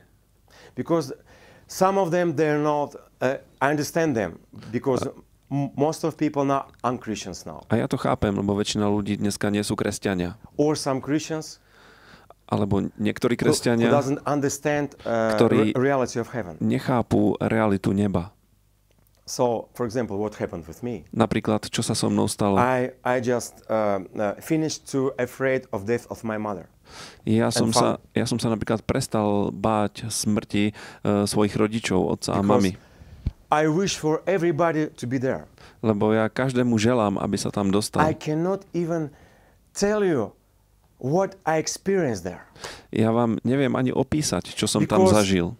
[0.76, 1.08] because
[1.66, 2.92] some of them they're not
[3.24, 4.36] uh, i understand them
[4.68, 5.00] because
[5.72, 9.48] most of people now are christians now A ja to chápem, lebo väčšina ľudí dneska
[9.48, 10.36] nie sú kresťania.
[10.60, 11.58] or some christians
[12.46, 15.74] Alebo niektorí who, who kresťania doesn't understand uh, Ktorí-
[16.62, 18.35] nechápu realitu neba.
[19.26, 22.56] So for example what happened with me Napríklad, čo sa so mnou stalo.
[22.56, 26.70] i i just uh, uh, finished to afraid of death of my mother
[27.26, 30.70] Ja som, sa, ja som sa napríklad prestal báť smrti
[31.02, 32.78] uh, svojich rodičov, otca a mamy.
[33.50, 35.50] i wish for everybody to be there
[35.82, 38.06] Lebo ja každému želám, aby sa tam i dostal.
[38.14, 39.10] cannot even
[39.74, 40.30] tell you
[41.02, 42.46] what i experienced there
[42.94, 45.58] Ja vám neviem ani opísať, čo som tam Because- zažil.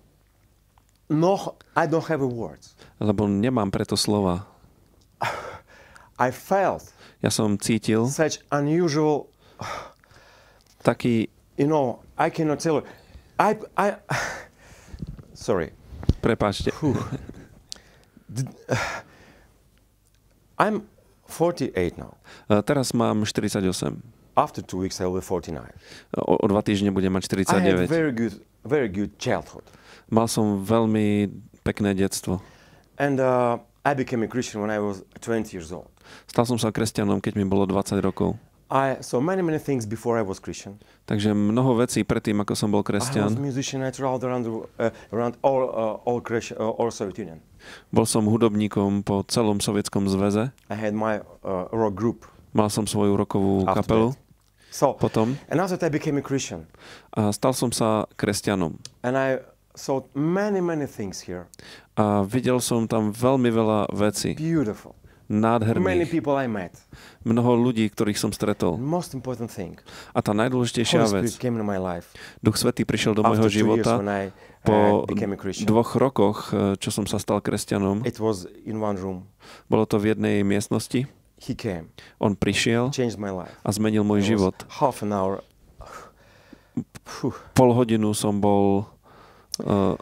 [1.10, 4.46] no i don't have words Lebo nemám preto slova.
[6.18, 9.28] i felt Ja som cítil such unusual
[10.84, 12.84] taký, you know i cannot tell you
[13.40, 13.88] i i
[15.36, 15.72] sorry
[16.20, 16.72] prepáčte,
[20.58, 20.84] i'm
[21.28, 22.16] 48 now
[22.48, 24.00] uh, teraz mám 48.
[24.36, 25.60] after two weeks i will be 49
[26.16, 27.88] O, o dva týždne budem mať i had 49.
[27.88, 29.64] very good very good childhood
[30.06, 31.26] Mal som veľmi
[31.66, 32.38] pekné detstvo.
[32.98, 35.88] And uh, i became a christian when i was 20 years old.
[36.30, 38.38] Stal som sa kresťanom, keď mi bolo 20 rokov.
[38.66, 40.74] i saw many many things before i was christian.
[41.06, 44.90] Takže mnoho vecí predtým, ako som bol i was kresťan, musician i traveled around uh,
[45.14, 47.38] around all uh, all christian uh, all soviet union.
[47.94, 50.50] Bol som hudobníkom po celom sovietskom zväze.
[50.70, 54.08] i had my uh, rock group Mal som svoju rokovú After kapelu.
[54.72, 55.38] So potom?
[55.46, 56.66] and after that i became a christian.
[57.14, 58.82] A stal som sa kresťanom.
[59.06, 59.38] and i
[59.76, 61.46] saw many many things here
[61.96, 66.70] A videl som tam veľmi veľa vecí, beautiful many nádherných, people i met
[67.26, 68.78] mnoho ľudí, ktorých som stretol.
[68.78, 69.74] most important thing
[70.14, 74.30] A tá najdôležitejšia Holy vec, came my life Duch Svetý prišiel do môjho života I
[74.66, 75.66] po uh, Christian.
[75.70, 78.02] dvoch rokoch, e, čo som sa stal kresťanom.
[78.02, 79.30] It was in one room.
[79.70, 81.06] Bolo to v jednej miestnosti.
[81.38, 83.54] He came, On prišiel my life.
[83.62, 84.56] a zmenil môj It život.
[84.82, 85.46] Half an hour.
[87.56, 88.90] Pol hodinu som bol
[89.64, 89.96] uh,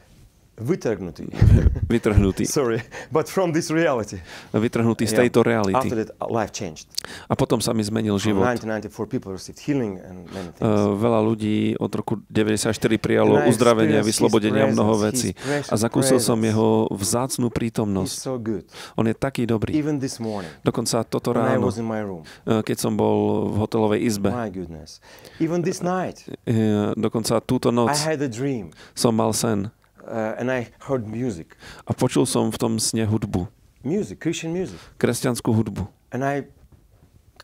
[0.55, 1.27] Vytrhnutý.
[1.91, 2.47] Vytrhnutý.
[2.47, 2.79] Sorry,
[3.11, 4.23] but from this reality.
[4.55, 5.75] Vytrhnutý z tejto reality.
[5.75, 6.87] After that, life changed.
[7.27, 8.47] A potom sa mi zmenil život.
[8.47, 8.55] Uh,
[10.95, 12.71] veľa ľudí od roku 94
[13.03, 14.07] prijalo uzdravenie a
[14.71, 15.35] mnoho vecí.
[15.67, 18.39] A zakúsil som jeho vzácnú prítomnosť.
[18.95, 19.75] On je taký dobrý.
[20.63, 24.31] Dokonca toto ráno, uh, keď som bol v hotelovej izbe.
[24.31, 24.55] Uh,
[26.95, 27.99] dokonca túto noc
[28.95, 31.57] som mal sen uh, and I heard music.
[31.85, 33.49] a počul som v tom sne hudbu,
[33.85, 34.81] Music, Christian music.
[34.97, 35.85] kresťanskú hudbu.
[36.13, 36.49] And I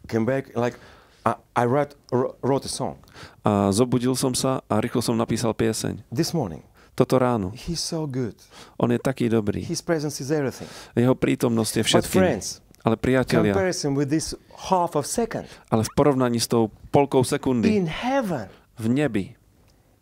[0.09, 0.77] came back, like,
[1.21, 2.97] I, I wrote, wr- wrote a song
[3.45, 6.01] A zobudil som sa a rýchlo som napísal pieseň.
[6.09, 6.65] this morning.
[6.97, 7.53] Toto ráno.
[7.53, 8.37] He's so good.
[8.81, 9.61] On je taký dobrý.
[9.65, 10.69] His presence is everything.
[10.97, 12.21] Jeho prítomnosť je But všetkým.
[12.25, 12.47] friends,
[12.81, 14.33] Ale priatelia, comparison with this
[14.73, 18.49] half of second ale v porovnaní s tou polkou sekundy in heaven,
[18.81, 19.25] v nebi,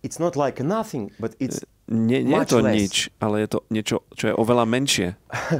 [0.07, 1.66] it's not like nothing, but it's.
[1.88, 2.74] Nie, nie je to less.
[2.77, 5.16] nič, ale je to niečo, čo je oveľa menšie.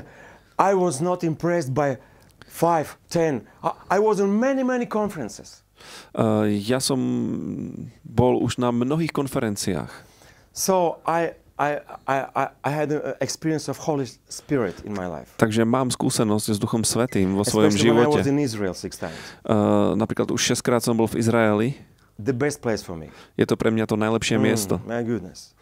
[0.61, 1.97] I was not impressed by
[2.45, 3.49] five, ten.
[3.63, 5.65] I, I was in many, many conferences.
[6.11, 6.99] Uh, ja som
[8.03, 9.89] bol už na mnohých konferenciách.
[10.51, 12.17] So I, I, I,
[12.67, 15.39] I- had an experience of Holy Spirit in my life.
[15.39, 18.31] Takže mám skúsenosť s Duchom Svetým vo svojom Especially when I was živote.
[18.35, 19.15] in Israel six times.
[19.47, 21.69] Uh, napríklad už 6 krát som bol v Izraeli.
[22.19, 23.15] The best place for me.
[23.39, 24.75] Je to pre mňa to najlepšie Mm, miesto.
[24.83, 25.55] My goodness.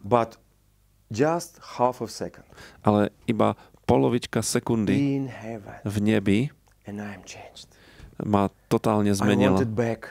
[0.00, 0.36] But
[1.08, 2.44] just half of second
[2.82, 3.54] Ale iba
[3.86, 6.38] polovička sekundy in heaven, v nebi
[6.86, 7.70] and I'm changed.
[8.18, 9.58] ma totálne I zmenila.
[9.58, 10.08] wanted back.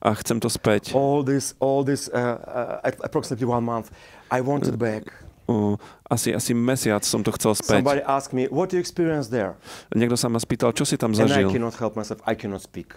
[0.00, 0.96] A chcem to späť.
[0.96, 3.92] All this, all this, uh, uh, at approximately one month,
[4.32, 5.12] I wanted back.
[5.44, 5.76] Uh,
[6.08, 7.80] asi, asi mesiac som to chcel späť.
[7.80, 9.56] Somebody asked me, "What you experience there?"
[9.92, 11.48] Niekto sa ma spýtal, čo si tam And I zažil.
[11.52, 12.20] cannot help myself.
[12.28, 12.96] I cannot speak.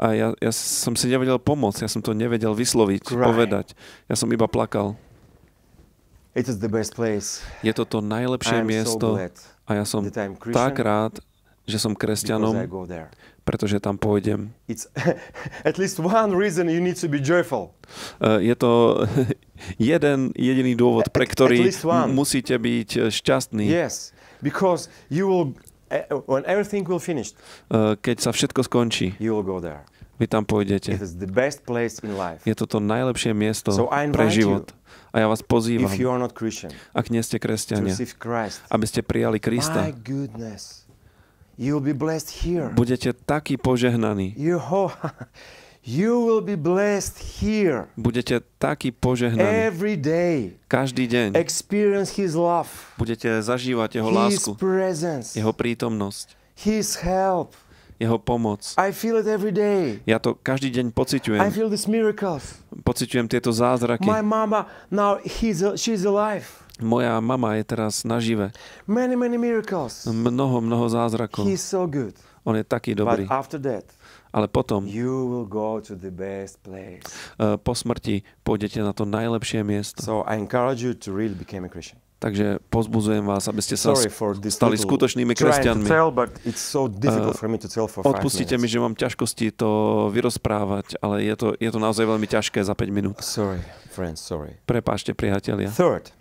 [0.00, 3.20] A ja, ja som si nevedel pomôcť, ja som to nevedel vysloviť, Cry.
[3.20, 3.76] povedať.
[4.08, 4.96] Ja som iba plakal.
[6.34, 7.42] It is the best place.
[7.66, 9.34] Je to to najlepšie I'm so miesto glad
[9.66, 10.02] a ja som
[10.54, 11.22] tak rád,
[11.66, 12.54] že som kresťanom,
[13.46, 14.50] pretože tam pôjdem.
[14.66, 14.90] It's
[15.68, 17.74] at least one reason you need to be joyful.
[18.18, 19.06] Uh, Je to
[19.78, 21.70] jeden jediný dôvod, pre ktorý
[22.10, 24.10] musíte byť eh, šťastní, Yes,
[24.42, 25.54] because you will,
[26.30, 27.34] when everything will finish,
[27.70, 29.14] uh, keď sa všetko skončí.
[29.22, 29.86] you will go there.
[30.20, 30.92] Vy tam pôjdete.
[32.44, 34.68] Je to to najlepšie miesto So pre život.
[35.10, 35.88] A ja vás pozývam,
[36.92, 37.96] ak nie ste kresťania,
[38.68, 39.88] aby ste prijali Krista.
[42.76, 44.36] Budete taký požehnaní.
[45.80, 49.40] You will be blessed here Budete taký požehnaní.
[49.64, 50.60] every day.
[50.68, 52.68] Každý deň Experience His love,
[53.00, 57.56] budete zažívať Jeho His lásku, presence, Jeho prítomnosť, His help.
[58.00, 58.72] Jeho pomoc.
[58.80, 60.00] I feel it every day.
[60.08, 61.40] Ja to každý deň I pociťujem.
[61.52, 62.56] feel these miracles.
[62.72, 64.08] Pociťujem tieto zázraky.
[64.08, 66.48] My mama now he's a, she's alive.
[66.80, 68.56] Moja mama je teraz nažive.
[68.88, 70.08] Many many miracles.
[70.08, 71.44] Mnoho, mnoho zázrakov.
[71.44, 72.16] He's so good.
[72.40, 73.24] On je taký But dobrý.
[73.28, 73.84] after that,
[74.32, 77.04] Ale potom, you will go to the best place.
[77.36, 80.00] eh, po smrti, pôjdete na to najlepšie miesto.
[80.00, 82.00] So I encourage you to really become a Christian.
[82.20, 85.88] Takže pozbudzujem vás, aby ste sa stali skutočnými kresťanmi.
[85.88, 86.12] tell,
[86.52, 86.84] so
[88.04, 89.70] Odpustite mi, že mám ťažkosti to
[90.12, 93.24] vyrozprávať, ale je to, je to naozaj veľmi ťažké za 5 minút.
[93.24, 94.60] Sorry, friends, sorry.
[94.68, 95.72] Prepáčte, priatelia.
[95.72, 96.12] Third,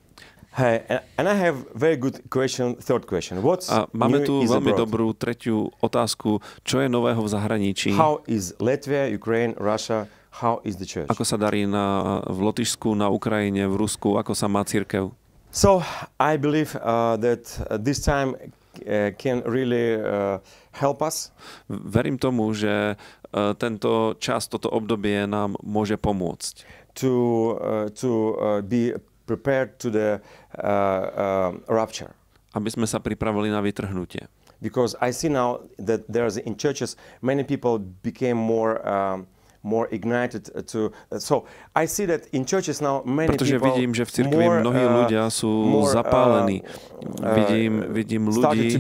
[0.56, 2.80] hey, a- and I have very good question.
[2.80, 4.80] Third question: What's A máme tu veľmi abroad?
[4.80, 6.40] dobrú tretiu otázku.
[6.64, 7.92] Čo je nového v zahraničí?
[7.92, 10.08] How is Latvia, Ukraine, Russia?
[10.40, 11.12] How is the church?
[11.12, 14.16] Ako sa darí na, v Lotyšsku, na Ukrajine, v Rusku?
[14.16, 15.12] Ako sa má církev?
[15.52, 15.84] So
[16.20, 20.38] I believe uh, that uh, this time uh, can really uh,
[20.72, 21.34] help us
[21.70, 26.80] Verím tomu, že eh, tento čas, toto obdobie nám môže pomôcť.
[27.00, 27.14] to
[27.62, 28.94] uh, to uh, be
[29.26, 30.22] prepared to the
[30.58, 32.12] uh, um, rapture.
[32.54, 34.26] Aby sme sa pripravili na vytrhnutie.
[34.60, 39.30] Because I see now that there's in churches many people became more um,
[39.64, 40.92] more ignited to.
[41.20, 41.44] so
[41.76, 44.84] I see that in churches now many Pretože people vidím, že v cirkvi more, mnohí
[44.86, 46.64] uh, ľudia sú more, uh, zapálení.
[46.64, 48.80] uh, Vidím, vidím ľudí,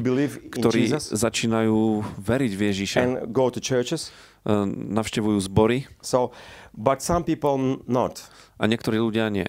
[0.49, 2.97] ktorí Jesus začínajú veriť v Ježiša.
[3.03, 4.11] and go to churches.
[4.47, 6.31] Navštevujú zbory So,
[6.71, 8.23] but some people not.
[8.55, 9.45] a niektorí ľudia nie.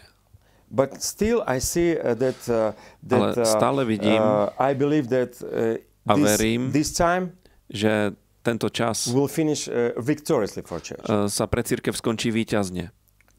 [0.70, 2.74] But still, I see uh, that uh,
[3.06, 7.34] Ale that uh, stále vidím uh, I believe that uh, a this, verím, this time
[7.70, 11.04] že tento čas will finish uh, victoriously for church.
[11.04, 12.88] eh, sa pre církev skončí výťazne.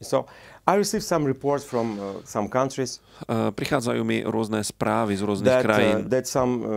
[0.02, 0.26] so
[0.66, 5.46] I received some reports from uh, some countries Eh, Prichádzajú mi rôzne správy z rôznych
[5.46, 6.72] that uh, krajín, that some uh,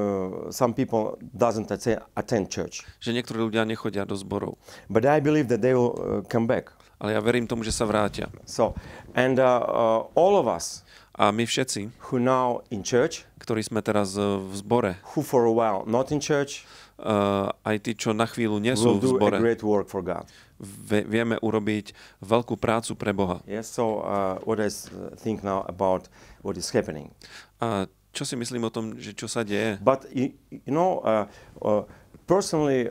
[0.53, 4.57] some people doesn't atte- attend church, že niektorí ľudia nechodia do zborov.
[4.89, 6.69] but I believe that they will uh, come back.
[6.95, 8.31] Ale ja verím tomu, že sa vrátia.
[8.47, 8.71] So,
[9.19, 13.79] and uh, uh, all of us A my všetci, who now in church, ktorí sme
[13.79, 16.67] teraz e, v zbore, who for a while not in church,
[16.99, 20.27] uh, aj tí, čo na chvíľu nie sú v zbore, great work for God.
[20.59, 21.91] vie- vieme urobiť
[22.23, 23.43] veľkú prácu pre Boha.
[23.43, 23.67] Yes.
[23.67, 26.07] So uh, what I uh, think now about
[26.41, 27.11] what is happening.
[27.59, 29.75] A čo si myslím o tom, že čo sa deje?
[29.83, 31.27] But you, you know, uh,
[31.59, 31.83] uh,
[32.23, 32.87] personally,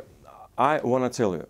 [0.60, 1.48] I want to tell you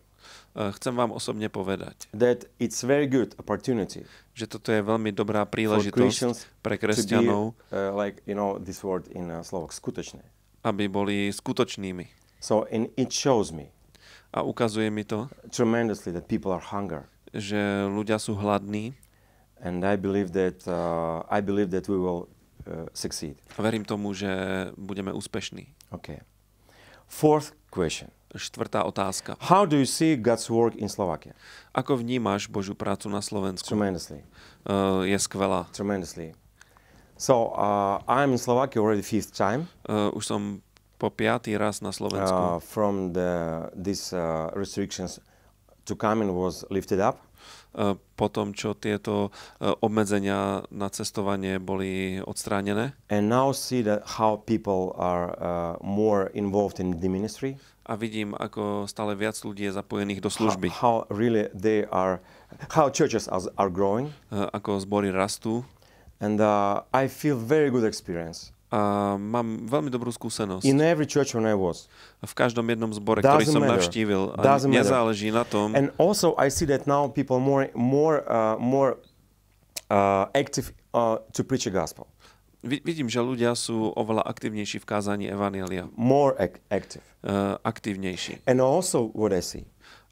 [0.54, 4.06] Uh, Chcem vám osobne povedať, that it's very good opportunity
[4.38, 8.82] že toto je veľmi dobrá príležitosť pre to be kresťanov, uh, like you know this
[8.86, 9.74] word in uh, Slovak
[10.62, 12.23] aby boli skutočnými.
[12.44, 13.72] So and it shows me
[14.36, 17.56] A ukazuje mi to, tremendously that people are hunger, že
[17.88, 18.92] ľudia sú hladní
[19.64, 22.28] and I believe that uh, I believe that we will
[22.68, 23.40] uh, succeed.
[23.56, 24.28] a verím tomu, že
[24.76, 25.64] budeme úspešní.
[25.96, 26.20] Okay.
[27.08, 29.38] Fourth question: Štvrtá otázka.
[29.40, 31.32] How do you see God's work in Slovakia?
[31.72, 33.64] Ako vnímaš Božiu prácu na Slovensku?
[33.64, 34.20] Tremendously,
[34.66, 35.70] Uh, je skvelá.
[35.72, 36.34] tremendously.
[37.16, 39.70] So uh, I'm in Slovakia already fifth time.
[39.86, 40.58] Uh, už som
[41.04, 42.64] po piatý raz na Uh, Slovensku.
[42.64, 43.28] from the
[43.76, 45.20] these uh, restrictions
[45.84, 47.20] to come in was lifted up.
[47.76, 52.96] Uh, po tom, čo tieto uh, obmedzenia na cestovanie boli odstránené.
[53.12, 58.32] and now see that how people are uh, more involved in the ministry A vidím,
[58.32, 60.68] ako stále viac ľudí je zapojených do how, služby.
[60.72, 62.22] how really they are
[62.72, 65.66] how churches are, are growing Uh, ako zbory rastú.
[66.22, 68.80] and uh, i feel very good experience A
[69.14, 70.66] mám veľmi dobrú skúsenosť.
[70.66, 71.86] in every church when i was
[72.18, 73.78] v každom jednom zbore, ktorý Doesn't som matter.
[73.78, 74.34] navštívil.
[74.34, 74.82] A Doesn't matter.
[74.82, 78.98] nezáleží na tom, and also i see that now people more more uh, more
[79.88, 82.10] uh, active uh, to preach the gospel
[82.62, 85.86] Vi- vidím, že ľudia sú oveľa aktívnejší v kázaní Evanielia.
[85.94, 88.44] more ac- active Uh, aktívnejší.
[88.44, 89.64] and also what i see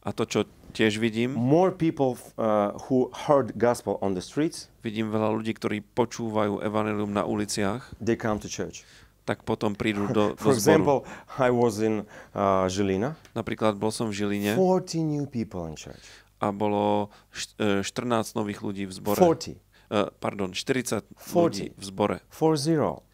[0.03, 5.14] A to, čo tiež vidím, more people uh, who heard gospel on the streets vidím
[5.14, 8.82] veľa ľudí, ktorí počúvajú Evangelium na uliciach, they come to church
[9.22, 11.07] tak potom prídu do, do For example,
[11.38, 12.03] I was in
[12.34, 13.14] uh, Žilina.
[13.38, 16.03] Napríklad bol som v Žiline 40 new people in church.
[16.42, 19.22] a bolo št- e, 14 nových ľudí v zbore.
[19.22, 19.62] 40.
[19.92, 21.38] Uh, pardon, 40 40.
[21.38, 22.18] ľudí v zbore.
[22.34, 23.07] 40.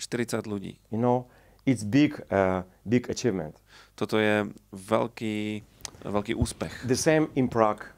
[0.00, 0.80] 40 ľudí.
[0.88, 1.28] You know,
[1.68, 3.60] it's big, uh, big achievement.
[4.00, 5.60] Toto je veľký,
[6.04, 6.84] veľký úspech.
[6.84, 7.88] The same in Prague.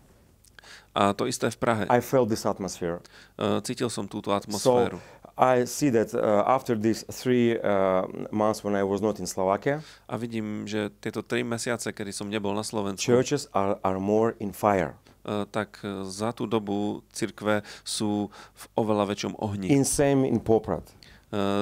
[0.96, 1.84] A to isté v Prahe.
[1.92, 3.04] I felt this atmosphere.
[3.36, 4.96] Uh, cítil som túto So atmosféru.
[5.36, 9.84] I see that uh, after these three uh, months when I was not in Slovakia,
[10.08, 14.32] A vidím, že tieto tri mesiace, kedy som nebol na Slovensku, churches are, are more
[14.40, 14.96] in fire.
[15.26, 19.68] uh, tak uh, za tú dobu cirkve sú v oveľa väčšom ohni.
[19.68, 20.86] In same in Poprad,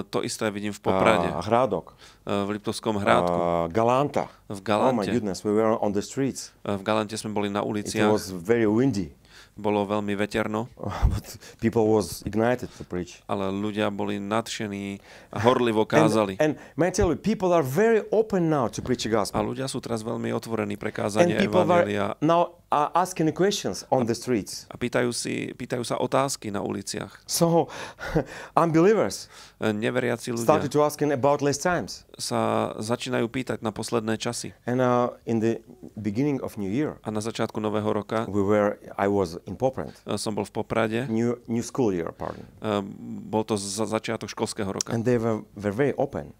[0.04, 4.28] to isté vidím v Poprade, uh, Hradok, uh, v Liptovskom hrádku, uh, Galanta.
[4.46, 5.10] v Oh my Galante.
[5.10, 6.52] goodness, we were on the streets.
[6.62, 9.16] Uh, v Galante sme boli na It uliciach, was very windy,
[9.54, 10.68] bolo veľmi veterno,
[11.12, 11.24] but
[11.58, 13.22] people was ignited to preach.
[13.24, 15.00] ale ľudia boli nadšení
[15.32, 16.32] a horlivo And, kázali.
[16.38, 19.40] and may I tell you, people are very open now to preach the A gospel.
[19.46, 24.16] ľudia sú teraz veľmi otvorení pre And kázanie Evangelia now are asking questions on the
[24.18, 24.66] streets.
[24.66, 27.22] a pýtajú, si, pýtajú sa otázky na uliciach.
[27.30, 27.70] So
[28.58, 29.30] unbelievers
[29.62, 32.02] E, Neveriaci ľudia started to asking about last times.
[32.18, 34.50] sa začínajú pýtať na posledné časy.
[34.66, 35.62] And uh, in the
[35.94, 39.94] beginning of New Year, A na začiatku nového roka we were, I was in Poprad,
[40.04, 41.00] e, som bol v Poprade.
[41.06, 42.44] new, new school year, pardon.
[42.58, 42.82] E,
[43.24, 44.90] Bol to za začiatok školského roka.
[44.90, 46.34] And they were, were very open,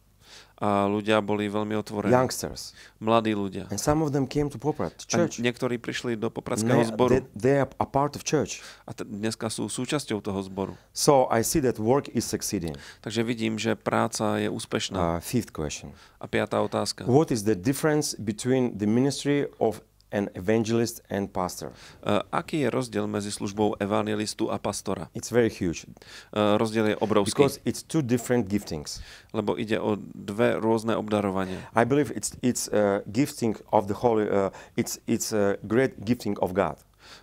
[0.63, 2.15] A ľudia boli veľmi otvorení.
[2.15, 2.79] youngsters.
[3.03, 3.67] Mladí ľudia.
[3.75, 5.43] And some of them came to Poprad, to A church.
[5.43, 8.63] niektorí prišli do popradského they, zboru they are a part of church.
[8.87, 10.79] a t- dneska sú súčasťou toho zboru.
[10.95, 12.79] So I see that work is succeeding.
[13.03, 15.19] Takže vidím, že práca je úspešná.
[15.19, 15.91] Uh, fifth question.
[16.23, 17.03] A piatá otázka.
[17.05, 19.83] What is the difference between the ministry of
[20.15, 21.75] an evangelist and pastor?
[22.07, 25.11] Uh, aký je rozdiel medzi službou evangelistu a pastora?
[25.11, 25.91] It's very huge
[26.31, 29.03] Uh, rozdiel je obrovský, because it's two different giftings.
[29.35, 31.59] lebo ide o dve rôzne obdarovania.
[31.75, 34.31] I believe it's it's uh, gifting of the holy.
[34.31, 36.79] Uh, it's it's a great gifting of God.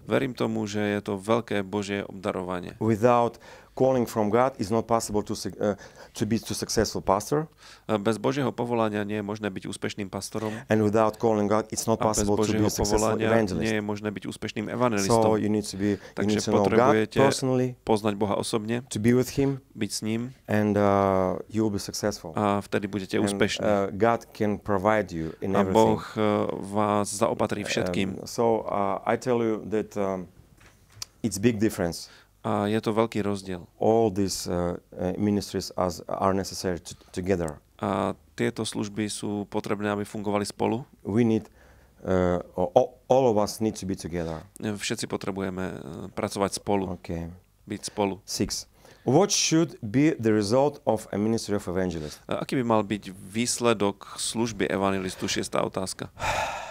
[0.06, 2.78] Verím tomu, že je to veľké Božie obdarovanie.
[2.78, 3.40] Without
[3.74, 5.76] calling from God, it's not possible to uh,
[6.14, 7.48] to be to successful pastor,
[7.88, 11.88] Uh, Bez Božieho povolania nie je možné byť úspešným pastorom and without calling God, it's
[11.88, 13.72] not possible to be a successful povolania nie evangelist.
[13.74, 15.32] je možné byť úspešným So evangelistom.
[15.40, 19.00] you need to be you Takže need to know God personally, poznať Boha osobne, to
[19.00, 22.32] be with Him, byť s ním and uh, you will be successful.
[22.36, 23.64] a vtedy budete And, úspešní.
[23.64, 25.74] uh, God can provide you in A everything.
[25.74, 28.20] Boh uh, vás zaopatrí všetkým.
[28.20, 30.28] Um, so uh, I tell you that um,
[31.24, 32.08] it's big difference.
[32.42, 33.70] A je to veľký rozdiel.
[33.78, 37.62] All these uh, uh, ministries as, are necessary to, together.
[37.78, 40.82] A tieto služby sú potrebné, aby fungovali spolu.
[41.06, 41.46] We need,
[42.02, 44.42] uh, all, of us need to be together.
[44.58, 45.78] Všetci potrebujeme uh,
[46.18, 47.30] pracovať spolu, Okay.
[47.70, 48.18] byť spolu.
[48.26, 48.66] Six.
[49.06, 52.22] What should be the result of a ministry of evangelist?
[52.30, 55.26] Aký by mal byť výsledok služby evangelistu?
[55.26, 56.10] Šiestá otázka.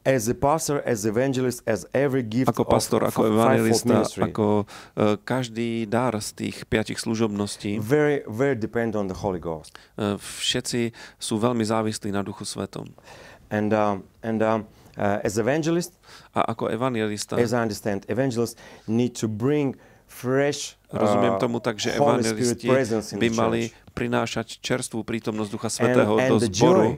[0.00, 5.20] As a pastor, as evangelist, as every gift Ako pastor, of, ako evangelista, ako uh,
[5.20, 9.76] každý dar z tých piatich služobností, very, very depend on the Holy Ghost.
[10.00, 12.88] uh, všetci sú veľmi závislí na Duchu Svetom.
[13.52, 14.64] And um, and um,
[14.96, 15.92] uh, as evangelist,
[16.32, 18.56] A ako evangelista, as I understand, evangelists
[18.88, 19.76] need to bring
[20.08, 22.66] fresh rozumiem uh, tomu tak, že evangelisti
[23.20, 23.60] by mali
[23.92, 26.96] prinášať čerstvú prítomnosť Ducha Svetého and do the zboru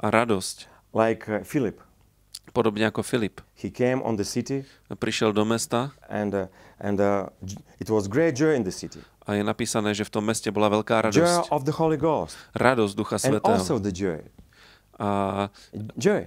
[0.00, 0.56] a radosť.
[0.96, 1.89] like uh, Philip.
[2.50, 3.40] Podobne ako Filip.
[3.54, 6.46] He came on the city, Prišiel do mesta and uh,
[6.78, 7.30] and uh,
[7.78, 8.98] it was great joy in the city.
[9.28, 11.54] a je napísané, že v tom meste bola veľká Joy radosť.
[11.54, 13.54] of the Holy Ghost, Radosť Ducha and Svetého.
[13.54, 14.18] also the joy.
[14.98, 15.46] A,
[15.94, 16.26] Joy.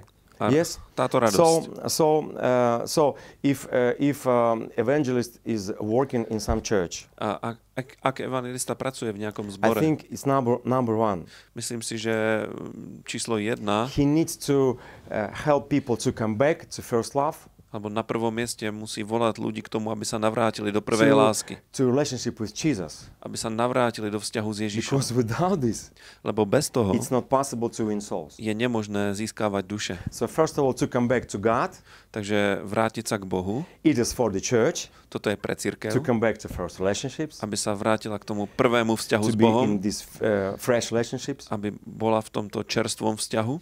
[0.49, 0.81] Yes.
[0.97, 1.37] táto radosť.
[1.37, 1.47] So
[1.87, 2.05] so
[2.35, 3.03] uh, so
[3.45, 9.09] if uh, if um, evangelist is working in some church, A ak, ak, evangelista pracuje
[9.13, 11.25] v nejakom I zbore, think it's number number one.
[11.57, 14.77] myslím si, že mm, číslo jedna, He needs to
[15.09, 19.41] uh, help people to come back to first love, alebo na prvom mieste musí volať
[19.41, 21.53] ľudí k tomu, aby sa navrátili do prvej to, lásky.
[21.73, 23.09] to relationship with Jesus.
[23.17, 24.93] Aby sa navrátili do vzťahu s Ježišom.
[24.93, 25.89] Because without this,
[26.21, 28.37] Lebo bez toho it's not possible to win souls.
[28.37, 29.93] je nemožné získavať duše.
[30.13, 31.73] So first of all, to come back to God,
[32.13, 35.89] Takže vrátiť sa k Bohu, it is for the church toto je pre to církev,
[36.05, 39.45] come back to first relationships, aby sa vrátila k tomu prvému vzťahu to s be
[39.45, 43.57] in Bohom, these uh, fresh relationships, aby bola v tomto čerstvom vzťahu.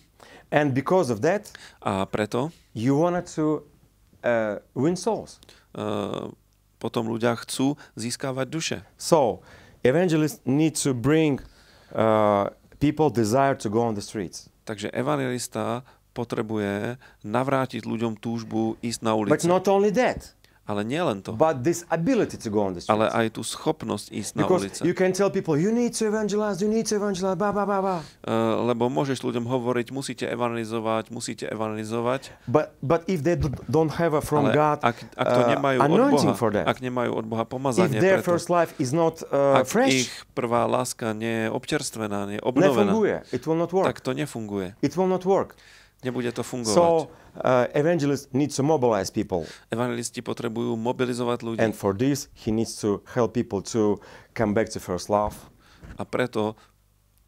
[0.52, 1.48] and because of that,
[1.80, 3.64] A preto you wanted to
[4.24, 5.40] uh, win souls.
[5.76, 6.30] uh,
[6.82, 8.78] potom ľudia chcú získavať duše.
[8.98, 9.46] So
[9.86, 11.38] evangelists need to bring
[11.94, 12.50] uh,
[12.82, 15.86] people desire to go on the streets, Takže evangelista
[16.18, 19.48] potrebuje navrátiť ľuďom túžbu ísť na but ulicu.
[19.48, 20.34] not only that,
[20.70, 23.18] Ale nie len to, but this ability to go on the ale streets.
[23.18, 24.80] aj tú schopnosť ísť na ulice.
[24.86, 27.82] you can tell people you need to evangelize, you need to evangelize, blah blah blah
[27.82, 28.00] blah.
[28.22, 34.14] Uh, lebo môžeš ľuďom hovoriť, musíte evangelizovať, musíte evangelizovať, But but if they don't have
[34.14, 36.78] a from ale God ak, ak to uh, nemajú od anointing Boha, for that, ak
[36.78, 40.14] nemajú od Boha if pomazanie their preto, first life is not uh, ak fresh, ich
[40.38, 43.18] prvá láska nie je občerstvená, nie je obnovená, nefunguje.
[43.34, 43.90] It will not work.
[43.90, 44.78] tak to nefunguje.
[44.86, 45.58] It will not work.
[46.06, 46.78] Nebude to fungovať.
[46.78, 47.10] So
[47.40, 52.76] uh, evangelist needs to mobilize people, Evangelisti potrebujú mobilizovať ľudí and for this he needs
[52.78, 54.00] to help people to
[54.34, 55.36] come back to first love.
[55.96, 56.56] a preto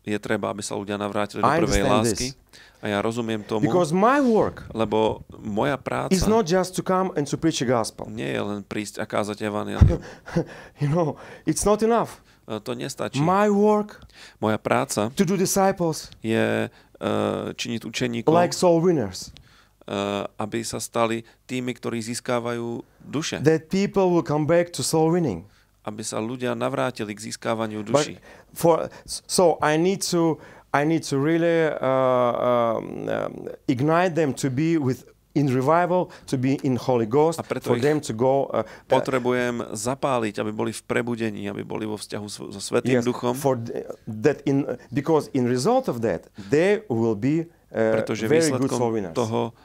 [0.04, 2.28] je treba, aby sa ľudia navrátili do prvej lásky.
[2.84, 7.08] A ja rozumiem tomu, Because my work lebo moja práca is not just to come
[7.16, 8.12] and to preach a gospel.
[8.12, 10.04] nie je len prísť a kázať evanelium.
[10.84, 11.16] you know,
[11.48, 12.20] it's not enough.
[12.44, 13.24] E, To nestačí.
[13.24, 14.04] My work
[14.44, 19.32] Moja práca to do disciples je uh, činiť učeníkov, like soul winners,
[20.40, 23.44] aby sa stali tými, ktorí získávajú duše.
[23.44, 25.44] that people will come back to soul winning.
[25.84, 28.16] Aby sa ľudia navrátili k získávaniu But duší.
[28.56, 30.40] for so I need to
[30.72, 36.62] I need to really uh, um, ignite them to be with in revival, to be
[36.62, 38.46] in Holy Ghost, A preto for them to go.
[38.54, 43.34] Uh, Potrebujem zapáliť, aby boli v prebudení, aby boli vo vzťahu so, Svetým yes, Duchom,
[43.34, 48.46] for th- that in because in result of that they will be uh, pretože very
[48.46, 49.18] good výsledkom winners.
[49.18, 49.58] toho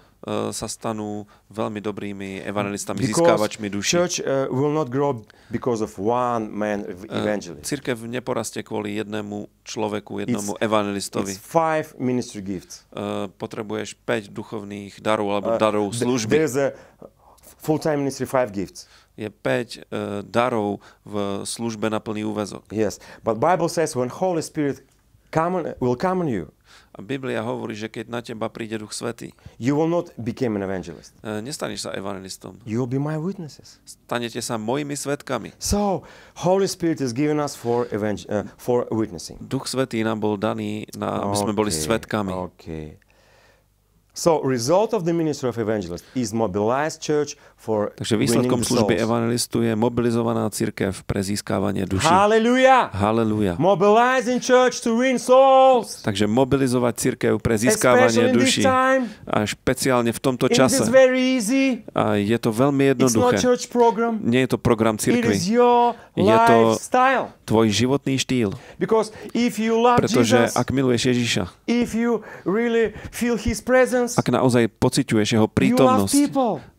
[0.50, 3.92] sa stanú veľmi dobrými evangelistami, Because získávačmi duší.
[3.94, 7.62] church uh, will not grow because of one man Uh, evangelist.
[7.64, 11.32] Církev neporastie kvôli jednému človeku, jednomu It's- evangelistovi.
[11.32, 12.82] It's five ministry gifts.
[12.90, 16.34] Uh, potrebuješ 5 duchovných darov alebo darov služby.
[16.34, 16.74] There's a
[17.62, 18.90] full-time ministry five gifts.
[19.14, 19.38] Je 5
[19.90, 22.66] uh, darov v službe na plný úvezok.
[22.70, 24.82] Yes, but Bible says when Holy Spirit
[25.30, 26.50] come on, will come on you,
[26.98, 30.66] A Biblia hovorí, že keď na teba príde Duch Svetý, you will not become an
[30.66, 31.14] evangelist.
[31.22, 32.58] uh, nestaneš sa evangelistom.
[32.66, 33.78] You will be my witnesses.
[33.86, 35.54] Stanete sa mojimi svetkami.
[35.56, 36.02] So
[36.42, 39.38] Holy Spirit is given us for evang- uh, for witnessing.
[39.38, 42.32] Duch Svetý nám bol daný, na, aby sme boli Okay, svetkami.
[42.52, 42.86] Okay.
[44.18, 49.62] So result of the ministry of evangelist is mobilized church for Takže výsledkom služby evangelistu
[49.62, 52.10] je mobilizovaná církev pre získávanie duší.
[52.10, 52.90] Hallelujah!
[52.90, 53.54] Halelúja.
[53.62, 56.02] Mobilizing church to win souls.
[56.02, 58.66] Takže mobilizovať církev pre získávanie duší.
[58.66, 59.06] time.
[59.22, 60.82] A špeciálne v tomto čase.
[60.90, 61.86] very easy.
[61.94, 63.70] A je to veľmi It's not jednoduché.
[63.70, 64.18] program.
[64.18, 65.34] Nie je to program It is církvy.
[65.54, 67.24] your Je to- lifestyle.
[67.46, 68.50] Tvoj životný štýl.
[68.82, 74.07] Because if you love Pretože Jesus, ak miluješ Ježiša, if you really feel His presence,
[74.16, 76.14] ak naozaj pociťuješ Jeho you prítomnosť,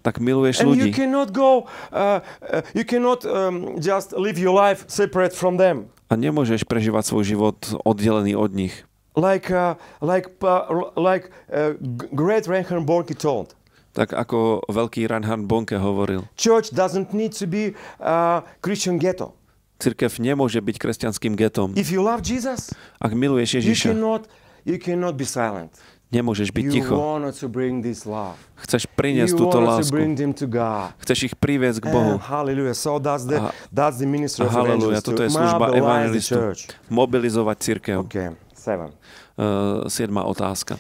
[0.02, 0.92] tak miluješ And you ľudí.
[0.96, 5.92] cannot go, uh, uh, you cannot um, just live your life separate from them.
[6.10, 8.74] A nemôžeš prežívať svoj život oddelený od nich.
[9.14, 11.78] Like, uh, like, uh, like uh,
[12.16, 13.54] great Reinhard Bonnke told.
[13.94, 19.36] Tak ako veľký Reinhard Bonke hovoril, Church doesn't need to be a Christian ghetto.
[19.80, 21.72] cirkev nemôže byť kresťanským getom.
[21.80, 24.28] If you love Jesus, Ak miluješ you Ježiša, cannot
[24.68, 25.72] you cannot be silent.
[26.10, 26.94] Nemôžeš byť ticho.
[28.66, 29.96] Chceš priniesť túto lásku.
[31.06, 32.14] Chceš ich priviesť k And Bohu.
[34.30, 36.38] So haleluja, toto je služba evangelistu.
[36.90, 37.98] Mobilizovať církev.
[38.10, 38.34] Okay.
[39.40, 40.76] Uh, siedma otázka.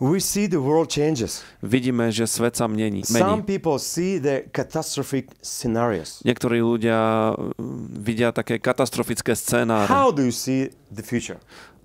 [0.00, 1.46] We see the world changes.
[1.62, 3.06] Vidíme, že svet sa mení.
[3.06, 3.46] Some mení.
[3.46, 6.18] people see the catastrophic scenarios.
[6.26, 9.86] Niektorí ľudia mm, vidia také katastrofické scénáre.
[9.86, 11.38] How do you see the future?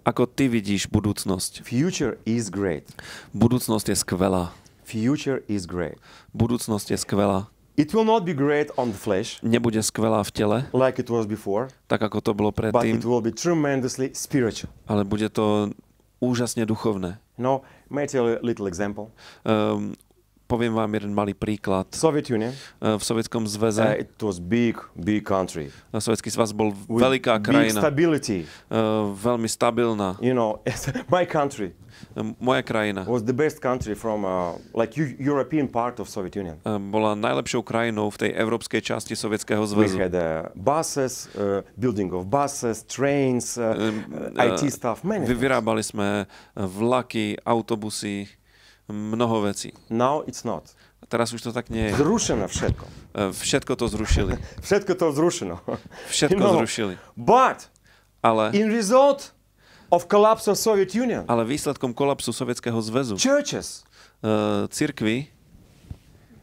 [0.09, 1.61] Ako ty vidíš budúcnosť?
[1.61, 2.81] Future is great.
[3.29, 4.49] Budúcnosť je skvelá.
[4.81, 6.01] Future is great.
[6.33, 7.45] Budúcnosť je skvelá.
[7.77, 11.29] It will not be great on the flesh Nebude skvelá v tele, like it was
[11.29, 14.73] before, tak ako to bolo but predtým, it will be tremendously spiritual.
[14.89, 15.69] ale bude to
[16.19, 17.21] úžasne duchovné.
[17.37, 19.13] Know, may I tell you a little example?
[19.45, 19.93] Um,
[20.49, 21.85] poviem vám jeden malý príklad.
[21.93, 26.49] Soviet Union, Uh, v Sovietskom uh, zväze, it was big, big country uh, Sovietský svaz
[26.49, 28.49] bol with veľká big krajina, stability.
[28.67, 30.17] uh, veľmi stabilná.
[30.17, 30.65] You know,
[31.07, 31.77] my country
[32.39, 36.55] Moja krajina was the best country from uh, like Eu- European part of Soviet Union.
[36.63, 39.95] uh, bola najlepšou krajinou v tej európskej časti Sovietskeho We zväzu.
[39.99, 40.23] had uh,
[40.55, 45.27] buses, uh, building of buses, trains, uh, uh, IT uh, stuff, many.
[45.27, 48.31] Vyrábali sme uh, vlaky, autobusy,
[48.89, 49.71] mnoho vecí.
[49.89, 50.73] Now it's not.
[50.99, 51.95] A teraz už to tak nie je.
[51.95, 52.85] Zrušeno všetko.
[53.15, 54.33] Uh, Všetko to zrušili.
[54.65, 55.55] Všetko to zrušeno.
[56.09, 56.93] Všetko You know, zrušili.
[57.15, 57.69] But
[58.21, 59.31] Ale, in result
[59.89, 63.87] of collapse of Soviet Union, ale výsledkom kolapsu Sovietskeho zväzu churches,
[64.21, 65.31] uh, cirkvi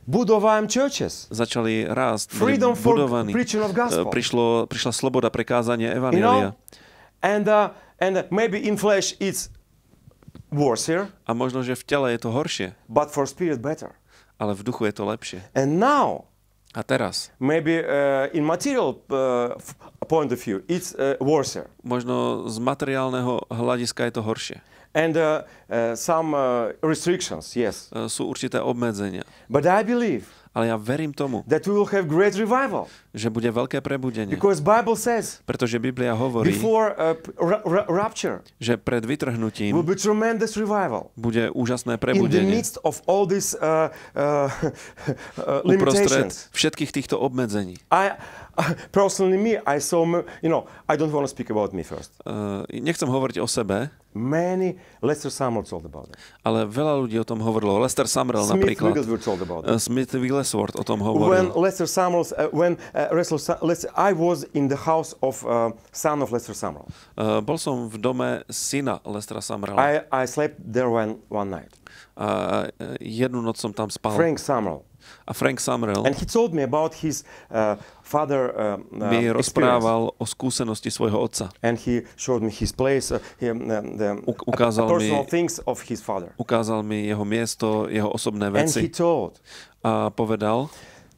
[0.07, 3.35] budowałem churches, začali rásť, freedom for budovaní.
[3.35, 4.07] preaching of gospel.
[4.11, 6.23] Prišlo, prišla sloboda You Evangelia.
[6.23, 6.55] know,
[7.23, 7.71] and uh,
[8.01, 9.51] and maybe in flesh it's
[10.57, 13.93] worse A možno, že v tele je to horšie, but for spirit better.
[14.41, 15.41] ale v duchu je to lepšie.
[15.53, 16.25] And now
[16.77, 19.57] A teraz, maybe uh, in material uh,
[20.05, 24.59] point of view it's uh, worse možno z materiálneho hľadiska je to horšie.
[24.97, 27.93] and uh, uh, some uh, restrictions, yes.
[27.93, 29.25] Uh, Sú určité obmedzenia.
[29.49, 33.45] But I believe Ale ja verím tomu, that we will have great revival že bude
[33.45, 34.33] veľké prebudenie.
[34.33, 37.13] because Bible says Pretože Biblia hovorí, before uh,
[37.93, 41.13] rapture že pred will vytrhnutím be tremendous revival.
[41.13, 42.49] bude úžasné In the prebudenie.
[42.49, 44.49] midst of all these uh, uh,
[45.45, 47.77] uh, Uprostred všetkých týchto obmedzení.
[47.93, 48.17] I
[48.93, 50.05] personally me I saw
[50.41, 52.13] you know I don't want to speak about me first.
[52.25, 56.17] Uh, nechcem hovoriť o sebe, Many Lester Samuel told about it.
[56.41, 57.77] ale veľa ľudí o tom hovorilo.
[57.77, 58.97] Lester Sumrall Smith napríklad.
[58.97, 59.85] Wigglesworth told about Uh, it.
[59.85, 61.53] Smith Wigglesworth o tom When hovoril.
[61.53, 66.25] Lester Samuel's, uh, when uh, Lester, Lester, I was in the house of uh, son
[66.25, 66.89] of Lester Samuel.
[67.13, 69.77] Uh, bol som v dome syna Lestera Sumralla.
[69.77, 71.77] I, I slept there one, one night.
[72.17, 74.17] Uh, jednu noc som tam spal.
[74.17, 74.81] Frank Samuel.
[75.27, 79.35] A Frank Sumrall And he told me about his uh, father um, uh, mi experience.
[79.35, 81.51] rozprával o skúsenosti svojho otca.
[81.63, 85.31] And he showed me his place, uh, him, um, the Uk- uh, ukázal personal mi-
[85.31, 86.31] things of his father.
[86.39, 89.39] Ukázal mi jeho miesto, jeho osobné And he veci told
[89.83, 90.71] a povedal,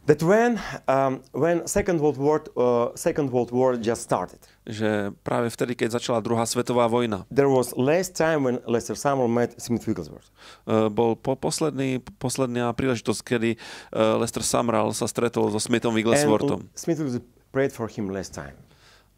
[0.08, 0.56] that when
[0.88, 6.00] um, when Second World War uh, Second World War just started, že práve vtedy, keď
[6.00, 10.32] začala druhá svetová vojna, there was less time when Lester Samuel met Smith Wigglesworth.
[10.64, 13.50] uh, bol po posledný, posledná príležitosť, kedy
[13.92, 16.72] uh, Lester Sumrall sa stretol so Smithom And Wigglesworthom.
[16.72, 18.56] Smith Wigglesworth prayed for him less time,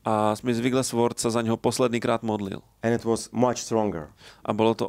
[0.03, 2.67] A Smith Wigglesworth sa za neho posledný krát modlil.
[2.83, 4.11] and it was much stronger.
[4.43, 4.87] A bolo to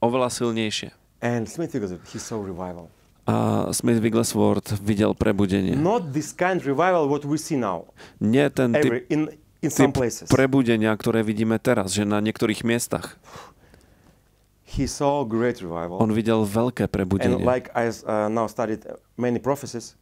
[0.00, 0.96] oveľa silnejšie.
[1.20, 2.88] And Smith Wigglesworth, he saw revival.
[3.22, 5.78] A Smith Wigglesworth videl prebudenie.
[5.78, 7.86] Not this kind of revival what we see now,
[8.18, 9.30] Nie ten typ, every in
[9.62, 10.26] in typ places.
[10.26, 13.14] prebudenia, ktoré vidíme teraz, že na niektorých miestach.
[14.64, 16.00] He saw great revival.
[16.00, 17.44] On videl veľké And prebudenie.
[17.44, 19.94] like I uh, now studied uh, many prophecies,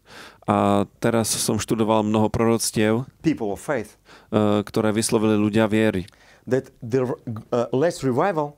[0.46, 3.98] A teraz som študoval mnoho proroctiev, people of faith,
[4.30, 6.06] eh, ktoré vyslovili ľudia viery.
[6.48, 8.56] that the uh, last revival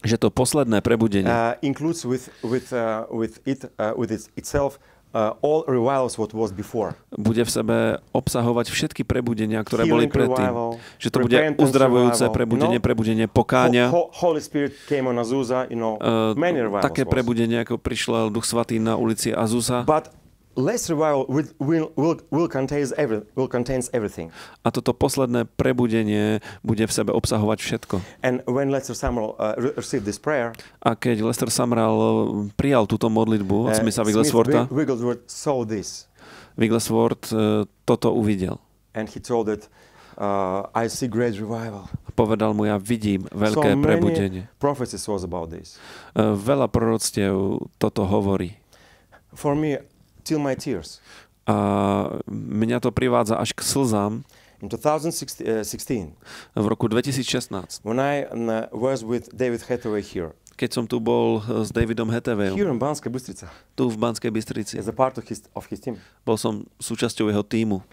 [0.00, 4.78] Že to posledné prebudenie uh, includes with with uh, with it uh, with its, itself
[5.10, 6.94] uh, all revivals what was before.
[7.18, 7.76] bude v sebe
[8.14, 10.38] obsahovať všetky prebudenia, ktoré boli Healing predtým.
[10.54, 10.70] revival,
[11.02, 12.86] Že to bude uzdravujúce prebudenie, you know?
[12.86, 13.84] prebudenie Ho- pokáňa.
[13.90, 16.86] Ho- Holy Spirit came on Azusa, you know, eh, many revivals.
[16.86, 19.82] také prebudenie, ako prišiel Duch Svatý na ulici Azusa.
[19.82, 20.14] But
[20.58, 24.34] last revival will will will, contains every will contains everything.
[24.60, 28.02] A toto posledné prebudenie bude v sebe obsahovať všetko.
[28.20, 30.50] And when Lester Samuel uh, re- received this prayer,
[30.82, 31.94] A keď Lester Samral
[32.58, 36.10] prijal túto modlitbu od uh, Smitha Smith Wiggleswortha, Wig- Wigglesworth saw this,
[36.54, 38.58] Wigglesworth eh, toto uvidel.
[38.92, 39.70] and he told it,
[40.18, 41.86] uh, "I see great revival."
[42.18, 44.42] Povedal mu, ja vidím so veľké many prebudenie.
[44.58, 45.78] prophecies was about this.
[46.12, 48.58] Eh, Veľa proroctiev toto hovorí.
[49.30, 49.78] for me
[50.28, 51.00] till my tears.
[51.48, 51.56] A
[52.28, 54.20] mňa to privádza až k slzám
[54.58, 56.18] In 2016,
[56.58, 58.26] v roku 2016, when I
[58.74, 62.74] was with David Hathaway here, keď som tu bol eh, s Davidom Hetevejom, here in
[62.74, 63.46] Banska Bystrica,
[63.78, 64.74] tu v Banskej Bystrici.
[64.74, 67.86] as a part of his, of his team, Bol som súčasťou jeho týmu.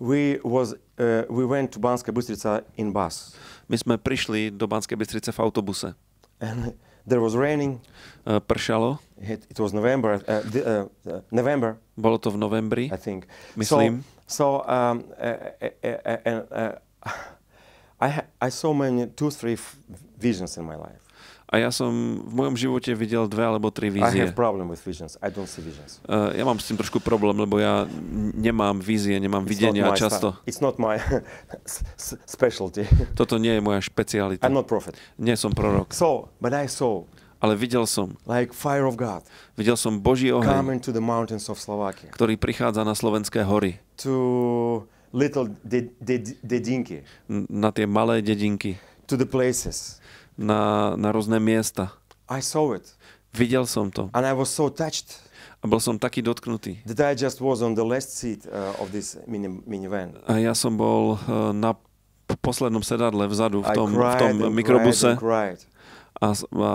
[0.00, 3.36] we was uh, we went to Banska Bystrica in bus,
[3.68, 5.92] My sme prišli do Banskej Bystrice v autobuse.
[6.40, 6.72] and
[7.08, 7.80] there was raining.
[8.26, 12.90] E, Pršalo, It, it was November, uh, the, uh, uh, November, bolo to v novembri,
[12.92, 13.24] I think.
[13.56, 14.02] myslím.
[14.26, 15.24] So, so um, uh,
[15.62, 17.10] uh, uh, uh, uh,
[18.00, 19.76] I ha- I saw many two, three f-
[20.20, 21.00] visions in my life.
[21.46, 21.94] A ja som
[22.26, 24.18] v mojom živote videl dve alebo tri I vízie.
[24.26, 25.14] have problem with visions.
[25.22, 26.02] I don't see visions.
[26.02, 27.86] Uh, ja mám s tým trošku problém, lebo ja
[28.34, 30.28] nemám vízie, nemám It's videnia not my často.
[30.42, 30.98] It's not my
[32.26, 32.86] specialty.
[33.14, 34.42] Toto nie je moja špecialita.
[34.42, 34.98] I'm not prophet.
[35.22, 35.94] Nie som prorok.
[35.94, 39.20] So, but I saw Ale videl som, like fire of God
[39.60, 44.88] videl som Boží oheň, to the mountains of Slovakia, ktorý prichádza na slovenské hory, to
[45.12, 50.00] little de- de- dedinki, n- na tie malé dedinky, to the places.
[50.36, 51.92] Na, na rôzne miesta.
[52.28, 52.86] I saw it,
[53.36, 55.20] Videl som to and I was so touched
[55.60, 56.84] a bol som taký dotknutý.
[56.86, 60.16] that I just was on the last seat uh, of this mini minivan.
[60.28, 61.74] A ja som bol uh, na
[62.42, 65.60] poslednom sedadle vzadu v tom, v cried tom and mikrobuse cried cried
[66.20, 66.70] a, a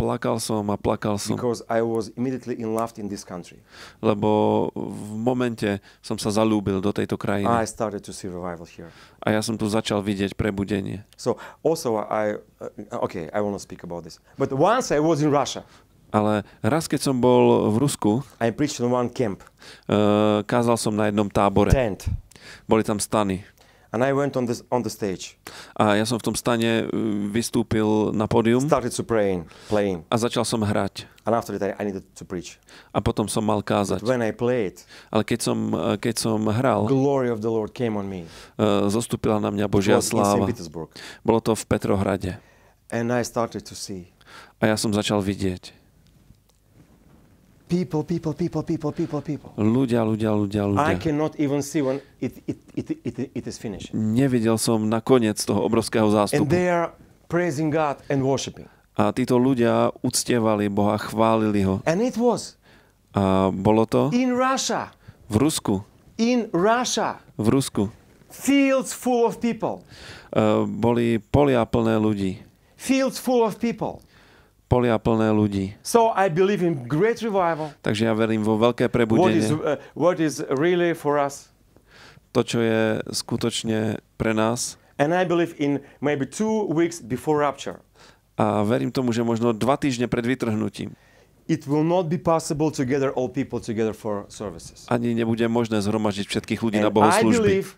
[0.00, 3.60] plakal som a plakal som, because I was immediately in love in this country.
[4.00, 7.52] lebo v momente som sa zalúbil do tejto I krajiny.
[7.68, 8.88] started to see revival here.
[9.20, 11.04] A ja som tu začal vidieť prebudenie.
[11.20, 14.16] So also I uh, okay I will not speak about this.
[14.40, 15.60] But once I was in Russia,
[16.10, 19.46] Ale raz, keď som bol v Rusku, I preached in one camp,
[19.86, 21.70] uh, kázal som na jednom tábore.
[21.70, 22.10] tent,
[22.66, 23.46] Boli tam stany.
[23.90, 25.34] And I went on this on the stage,
[25.74, 26.90] A ja som v tom stane uh,
[27.28, 31.06] vystúpil na pódium started to praying, playing, a začal som hrať.
[31.26, 32.58] and after that I, needed to preach.
[32.90, 34.02] A potom som mal kázať.
[34.02, 34.80] When I played,
[35.10, 38.26] Ale keď som, uh, keď som hral, glory of the Lord came on me.
[38.56, 40.46] uh, zostúpila na mňa Božia sláva.
[41.22, 42.38] Bolo to v Petrohrade.
[42.90, 44.10] and I started to see
[44.60, 45.79] A ja som začal vidieť.
[47.70, 49.50] People, people, people, people, people, people.
[49.54, 50.98] Ľudia, ľudia, ľudia, I ľudia.
[50.98, 53.94] cannot even see when it it, it, it, it is finished.
[53.94, 56.50] Nevidel som na koniec toho obrovského And zástupu.
[56.50, 56.90] they are
[57.30, 58.66] praising God and worshiping.
[58.98, 61.78] A títo ľudia uctievali Boha, chválili ho.
[61.86, 62.58] And it was
[63.10, 64.90] A bolo to in Russia,
[65.30, 65.82] v Rusku.
[66.18, 67.88] in Russia, V Rusku.
[68.28, 69.86] fields full of people,
[70.30, 72.38] Uh, boli polia plné ľudí.
[72.78, 73.98] fields full of people.
[74.70, 75.74] Polia plné ľudí.
[75.82, 77.74] So I believe in great revival.
[77.82, 79.42] Takže ja verím vo veľké What is prebudenie.
[79.50, 81.50] uh, what is really for us,
[82.30, 84.78] To, čo je skutočne pre nás.
[84.94, 87.82] and I believe in maybe two weeks before rapture.
[88.38, 90.94] A verím tomu, že možno dva týždne pred vytrhnutím
[91.50, 94.86] It will not be possible to gather all people together for services.
[94.86, 97.42] ani nebude možné zhromaždiť všetkých ľudí na And I bohoslužby.
[97.42, 97.68] believe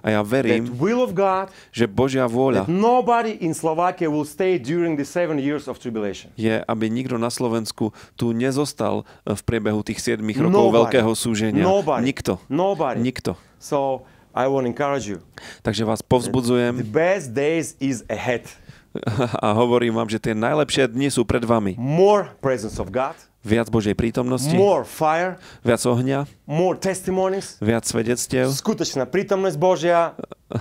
[0.00, 4.26] A ja that verím, will of God že Božia vôľa that nobody in Slovakia will
[4.26, 6.30] stay during the seven years of tribulation.
[6.38, 10.78] je, aby nikto na Slovensku tu nezostal eh, v priebehu tých 7 rokov Nobody.
[10.78, 11.64] veľkého súženia.
[11.64, 12.04] Nobody.
[12.06, 12.32] Nikto.
[12.48, 12.98] Nobody.
[13.00, 13.34] Nikto.
[13.60, 15.18] So I encourage you.
[15.62, 18.46] Takže vás The povzbudzujem best days is ahead.
[19.44, 21.78] a hovorím vám, že tie najlepšie dni sú pred vami.
[21.78, 27.56] More presence of God, Viac Božej prítomnosti, more fire, viac ohňa, more testimonies.
[27.56, 30.12] viac svedectiev, Skutočná prítomnosť Božia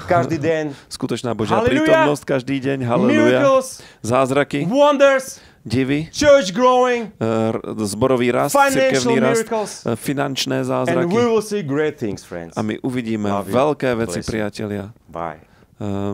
[0.08, 0.72] každý deň.
[0.88, 1.84] skutočná Božia Hallelujah.
[1.84, 3.68] prítomnosť každý deň, halleluja, Miracles,
[4.00, 7.52] zázraky, wonders, divy, church growing, eh,
[7.84, 9.72] zborový rast, Financial rast, miracles.
[9.84, 11.12] eh, finančné and zázraky.
[11.12, 12.56] we will see great things, friends.
[12.56, 13.56] A my uvidíme Love you.
[13.56, 14.32] veľké veci, Bless you.
[14.32, 14.84] priatelia.
[15.06, 15.44] Bye.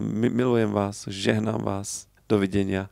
[0.01, 2.09] Mi- Milujem vás, žehnám vás.
[2.25, 2.89] Dovidenia.